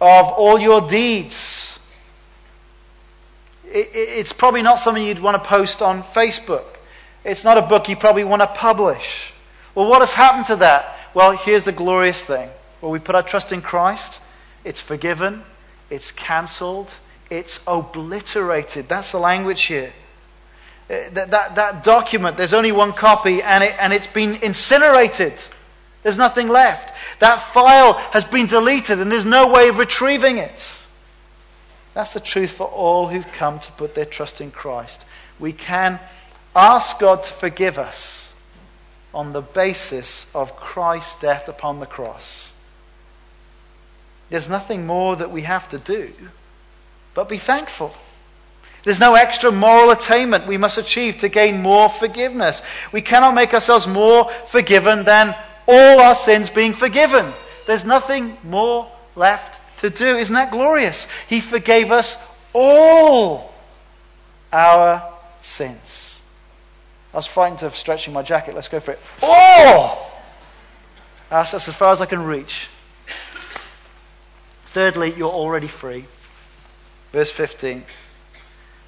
of 0.00 0.26
all 0.32 0.58
your 0.58 0.80
deeds. 0.80 1.78
It, 3.64 3.88
it's 3.94 4.32
probably 4.32 4.62
not 4.62 4.80
something 4.80 5.04
you'd 5.04 5.20
want 5.20 5.42
to 5.42 5.48
post 5.48 5.80
on 5.80 6.02
Facebook. 6.02 6.64
It's 7.24 7.44
not 7.44 7.56
a 7.56 7.62
book 7.62 7.88
you 7.88 7.96
probably 7.96 8.24
want 8.24 8.42
to 8.42 8.48
publish. 8.48 9.32
Well, 9.74 9.88
what 9.88 10.00
has 10.00 10.12
happened 10.12 10.46
to 10.46 10.56
that? 10.56 10.98
Well, 11.14 11.32
here's 11.32 11.64
the 11.64 11.72
glorious 11.72 12.24
thing. 12.24 12.48
When 12.80 12.92
we 12.92 12.98
put 12.98 13.14
our 13.14 13.22
trust 13.22 13.52
in 13.52 13.62
Christ, 13.62 14.20
it's 14.64 14.80
forgiven, 14.80 15.42
it's 15.90 16.10
cancelled, 16.10 16.90
it's 17.30 17.60
obliterated. 17.66 18.88
That's 18.88 19.12
the 19.12 19.18
language 19.18 19.62
here. 19.62 19.92
Uh, 20.90 21.08
that, 21.12 21.30
that, 21.30 21.54
that 21.54 21.84
document, 21.84 22.36
there's 22.36 22.54
only 22.54 22.72
one 22.72 22.92
copy, 22.92 23.42
and, 23.42 23.62
it, 23.62 23.74
and 23.78 23.92
it's 23.92 24.06
been 24.06 24.36
incinerated. 24.42 25.34
There's 26.02 26.18
nothing 26.18 26.48
left. 26.48 26.94
That 27.20 27.36
file 27.36 27.94
has 28.12 28.24
been 28.24 28.46
deleted, 28.46 28.98
and 28.98 29.12
there's 29.12 29.24
no 29.24 29.48
way 29.48 29.68
of 29.68 29.78
retrieving 29.78 30.38
it. 30.38 30.82
That's 31.94 32.14
the 32.14 32.20
truth 32.20 32.52
for 32.52 32.66
all 32.66 33.08
who've 33.08 33.30
come 33.32 33.60
to 33.60 33.72
put 33.72 33.94
their 33.94 34.06
trust 34.06 34.40
in 34.40 34.50
Christ. 34.50 35.04
We 35.38 35.52
can 35.52 36.00
ask 36.56 36.98
God 36.98 37.22
to 37.24 37.32
forgive 37.32 37.78
us 37.78 38.31
on 39.14 39.32
the 39.32 39.42
basis 39.42 40.26
of 40.34 40.56
Christ's 40.56 41.20
death 41.20 41.48
upon 41.48 41.80
the 41.80 41.86
cross. 41.86 42.52
There's 44.30 44.48
nothing 44.48 44.86
more 44.86 45.16
that 45.16 45.30
we 45.30 45.42
have 45.42 45.68
to 45.70 45.78
do 45.78 46.12
but 47.14 47.28
be 47.28 47.38
thankful. 47.38 47.94
There's 48.84 48.98
no 48.98 49.14
extra 49.14 49.52
moral 49.52 49.90
attainment 49.90 50.46
we 50.46 50.56
must 50.56 50.78
achieve 50.78 51.18
to 51.18 51.28
gain 51.28 51.62
more 51.62 51.88
forgiveness. 51.88 52.62
We 52.90 53.00
cannot 53.02 53.34
make 53.34 53.54
ourselves 53.54 53.86
more 53.86 54.30
forgiven 54.46 55.04
than 55.04 55.36
all 55.68 56.00
our 56.00 56.14
sins 56.14 56.50
being 56.50 56.72
forgiven. 56.72 57.32
There's 57.66 57.84
nothing 57.84 58.36
more 58.42 58.90
left 59.14 59.60
to 59.80 59.90
do. 59.90 60.16
Isn't 60.16 60.34
that 60.34 60.50
glorious? 60.50 61.06
He 61.28 61.40
forgave 61.40 61.92
us 61.92 62.16
all 62.52 63.52
our 64.52 65.12
sins. 65.42 66.11
I 67.12 67.16
was 67.16 67.26
frightened 67.26 67.62
of 67.62 67.76
stretching 67.76 68.14
my 68.14 68.22
jacket. 68.22 68.54
Let's 68.54 68.68
go 68.68 68.80
for 68.80 68.92
it. 68.92 69.00
Oh! 69.22 70.10
That's, 71.28 71.52
that's 71.52 71.68
as 71.68 71.74
far 71.74 71.92
as 71.92 72.00
I 72.00 72.06
can 72.06 72.22
reach. 72.22 72.68
Thirdly, 74.66 75.12
you're 75.14 75.30
already 75.30 75.68
free. 75.68 76.06
Verse 77.12 77.30
15. 77.30 77.84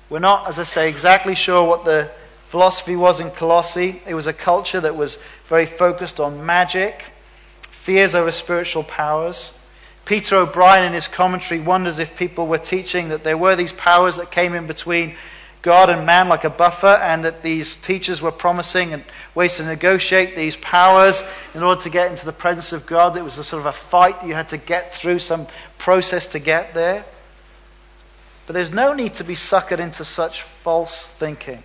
We're 0.09 0.19
not, 0.19 0.49
as 0.49 0.59
I 0.59 0.63
say, 0.63 0.89
exactly 0.89 1.35
sure 1.35 1.65
what 1.65 1.85
the 1.85 2.11
philosophy 2.45 2.97
was 2.97 3.21
in 3.21 3.31
Colossae. 3.31 4.01
It 4.07 4.15
was 4.15 4.27
a 4.27 4.33
culture 4.33 4.81
that 4.81 4.97
was 4.97 5.19
very 5.45 5.67
focused 5.67 6.21
on 6.21 6.47
magic, 6.47 7.05
fears 7.71 8.15
over 8.15 8.31
spiritual 8.31 8.85
powers. 8.85 9.53
Peter 10.05 10.37
O'Brien, 10.37 10.85
in 10.85 10.93
his 10.93 11.09
commentary, 11.09 11.61
wonders 11.61 11.99
if 11.99 12.17
people 12.17 12.47
were 12.47 12.59
teaching 12.59 13.09
that 13.09 13.25
there 13.25 13.37
were 13.37 13.57
these 13.57 13.73
powers 13.73 14.17
that 14.17 14.31
came 14.31 14.55
in 14.55 14.67
between 14.67 15.17
God 15.65 15.89
and 15.89 16.05
man 16.05 16.29
like 16.29 16.45
a 16.45 16.51
buffer, 16.51 16.87
and 16.87 17.25
that 17.25 17.43
these 17.43 17.77
teachers 17.79 18.21
were 18.21 18.31
promising 18.31 18.93
and 18.93 19.03
ways 19.35 19.57
to 19.57 19.65
negotiate 19.65 20.37
these 20.37 20.57
powers 20.57 21.23
in 21.55 21.63
order 21.63 21.81
to 21.81 21.89
get 21.89 22.11
into 22.11 22.27
the 22.27 22.35
presence 22.35 22.75
of 22.75 22.85
God. 22.85 23.17
It 23.17 23.25
was 23.25 23.39
a 23.39 23.45
sort 23.45 23.61
of 23.61 23.67
a 23.67 23.73
fight 23.73 24.21
that 24.21 24.27
you 24.27 24.35
had 24.35 24.51
to 24.51 24.59
get 24.59 24.95
through, 24.95 25.21
some 25.21 25.47
process 25.79 26.27
to 26.29 26.39
get 26.39 26.75
there. 26.75 27.07
But 28.47 28.53
there's 28.53 28.73
no 28.73 28.93
need 28.93 29.15
to 29.15 29.25
be 29.25 29.35
suckered 29.35 29.79
into 29.79 30.05
such 30.05 30.43
false 30.43 31.07
thinking. 31.07 31.63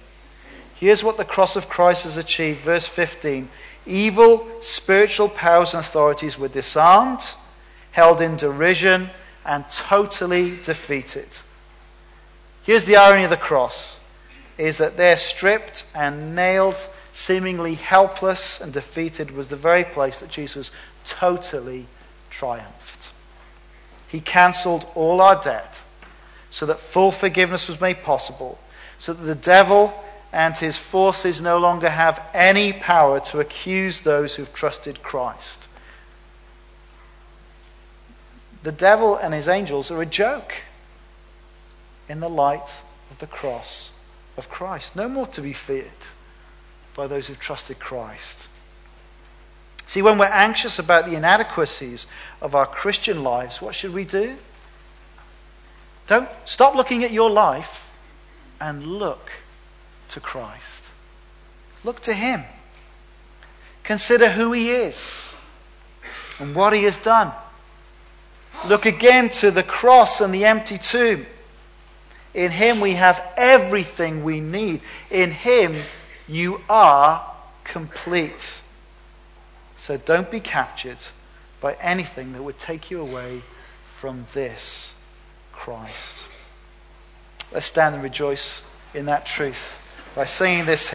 Here's 0.75 1.03
what 1.03 1.17
the 1.17 1.25
cross 1.25 1.57
of 1.57 1.67
Christ 1.67 2.05
has 2.05 2.15
achieved. 2.15 2.61
Verse 2.61 2.87
15 2.87 3.49
Evil 3.85 4.47
spiritual 4.61 5.27
powers 5.27 5.73
and 5.73 5.81
authorities 5.81 6.39
were 6.39 6.47
disarmed, 6.47 7.33
held 7.91 8.21
in 8.21 8.37
derision, 8.37 9.09
and 9.45 9.69
totally 9.69 10.55
defeated. 10.63 11.27
Here's 12.63 12.85
the 12.85 12.97
irony 12.97 13.23
of 13.23 13.29
the 13.29 13.37
cross 13.37 13.99
is 14.57 14.77
that 14.77 14.97
they're 14.97 15.17
stripped 15.17 15.85
and 15.95 16.35
nailed, 16.35 16.75
seemingly 17.13 17.75
helpless 17.75 18.59
and 18.59 18.73
defeated, 18.73 19.31
was 19.31 19.47
the 19.47 19.55
very 19.55 19.85
place 19.85 20.19
that 20.19 20.29
Jesus 20.29 20.69
totally 21.05 21.87
triumphed. 22.29 23.11
He 24.07 24.19
cancelled 24.19 24.85
all 24.95 25.21
our 25.21 25.41
debt 25.41 25.81
so 26.49 26.65
that 26.65 26.79
full 26.79 27.11
forgiveness 27.11 27.67
was 27.67 27.79
made 27.79 28.03
possible, 28.03 28.59
so 28.97 29.13
that 29.13 29.23
the 29.23 29.35
devil 29.35 29.93
and 30.33 30.57
his 30.57 30.77
forces 30.77 31.41
no 31.41 31.57
longer 31.57 31.89
have 31.89 32.21
any 32.33 32.73
power 32.73 33.19
to 33.19 33.39
accuse 33.39 34.01
those 34.01 34.35
who've 34.35 34.53
trusted 34.53 35.01
Christ. 35.01 35.67
The 38.63 38.71
devil 38.71 39.15
and 39.15 39.33
his 39.33 39.47
angels 39.47 39.89
are 39.89 40.01
a 40.01 40.05
joke 40.05 40.53
in 42.09 42.19
the 42.19 42.29
light 42.29 42.81
of 43.11 43.19
the 43.19 43.27
cross 43.27 43.91
of 44.35 44.49
Christ. 44.49 44.95
No 44.95 45.07
more 45.07 45.27
to 45.27 45.41
be 45.41 45.53
feared 45.53 45.87
by 46.95 47.07
those 47.07 47.27
who've 47.27 47.39
trusted 47.39 47.79
Christ. 47.79 48.49
See, 49.85 50.01
when 50.01 50.17
we're 50.17 50.25
anxious 50.25 50.77
about 50.77 51.05
the 51.05 51.15
inadequacies 51.15 52.07
of 52.41 52.53
our 52.53 52.65
Christian 52.65 53.23
lives, 53.23 53.61
what 53.61 53.73
should 53.73 53.93
we 53.93 54.05
do? 54.05 54.35
Don't 56.07 56.29
stop 56.45 56.75
looking 56.75 57.03
at 57.03 57.11
your 57.11 57.29
life 57.29 57.91
and 58.59 58.85
look 58.85 59.31
to 60.09 60.19
Christ. 60.19 60.89
Look 61.83 62.01
to 62.01 62.13
Him. 62.13 62.43
Consider 63.83 64.31
who 64.31 64.51
He 64.51 64.71
is 64.71 65.33
and 66.39 66.55
what 66.55 66.73
He 66.73 66.83
has 66.83 66.97
done. 66.97 67.31
Look 68.67 68.85
again 68.85 69.29
to 69.29 69.51
the 69.51 69.63
cross 69.63 70.19
and 70.21 70.33
the 70.33 70.45
empty 70.45 70.77
tomb. 70.77 71.25
In 72.39 72.51
Him 72.51 72.79
we 72.79 72.93
have 72.93 73.21
everything 73.35 74.23
we 74.23 74.39
need. 74.39 74.79
In 75.11 75.31
Him 75.31 75.75
you 76.25 76.61
are 76.69 77.29
complete. 77.65 78.61
So 79.77 79.97
don't 79.97 80.31
be 80.31 80.39
captured 80.39 81.03
by 81.59 81.73
anything 81.81 82.31
that 82.31 82.41
would 82.41 82.57
take 82.57 82.89
you 82.89 83.01
away 83.01 83.41
from 83.89 84.25
this 84.33 84.93
Christ. 85.51 86.23
Let's 87.51 87.65
stand 87.65 87.95
and 87.95 88.01
rejoice 88.01 88.63
in 88.93 89.07
that 89.07 89.25
truth 89.25 89.77
by 90.15 90.23
singing 90.23 90.65
this. 90.65 90.87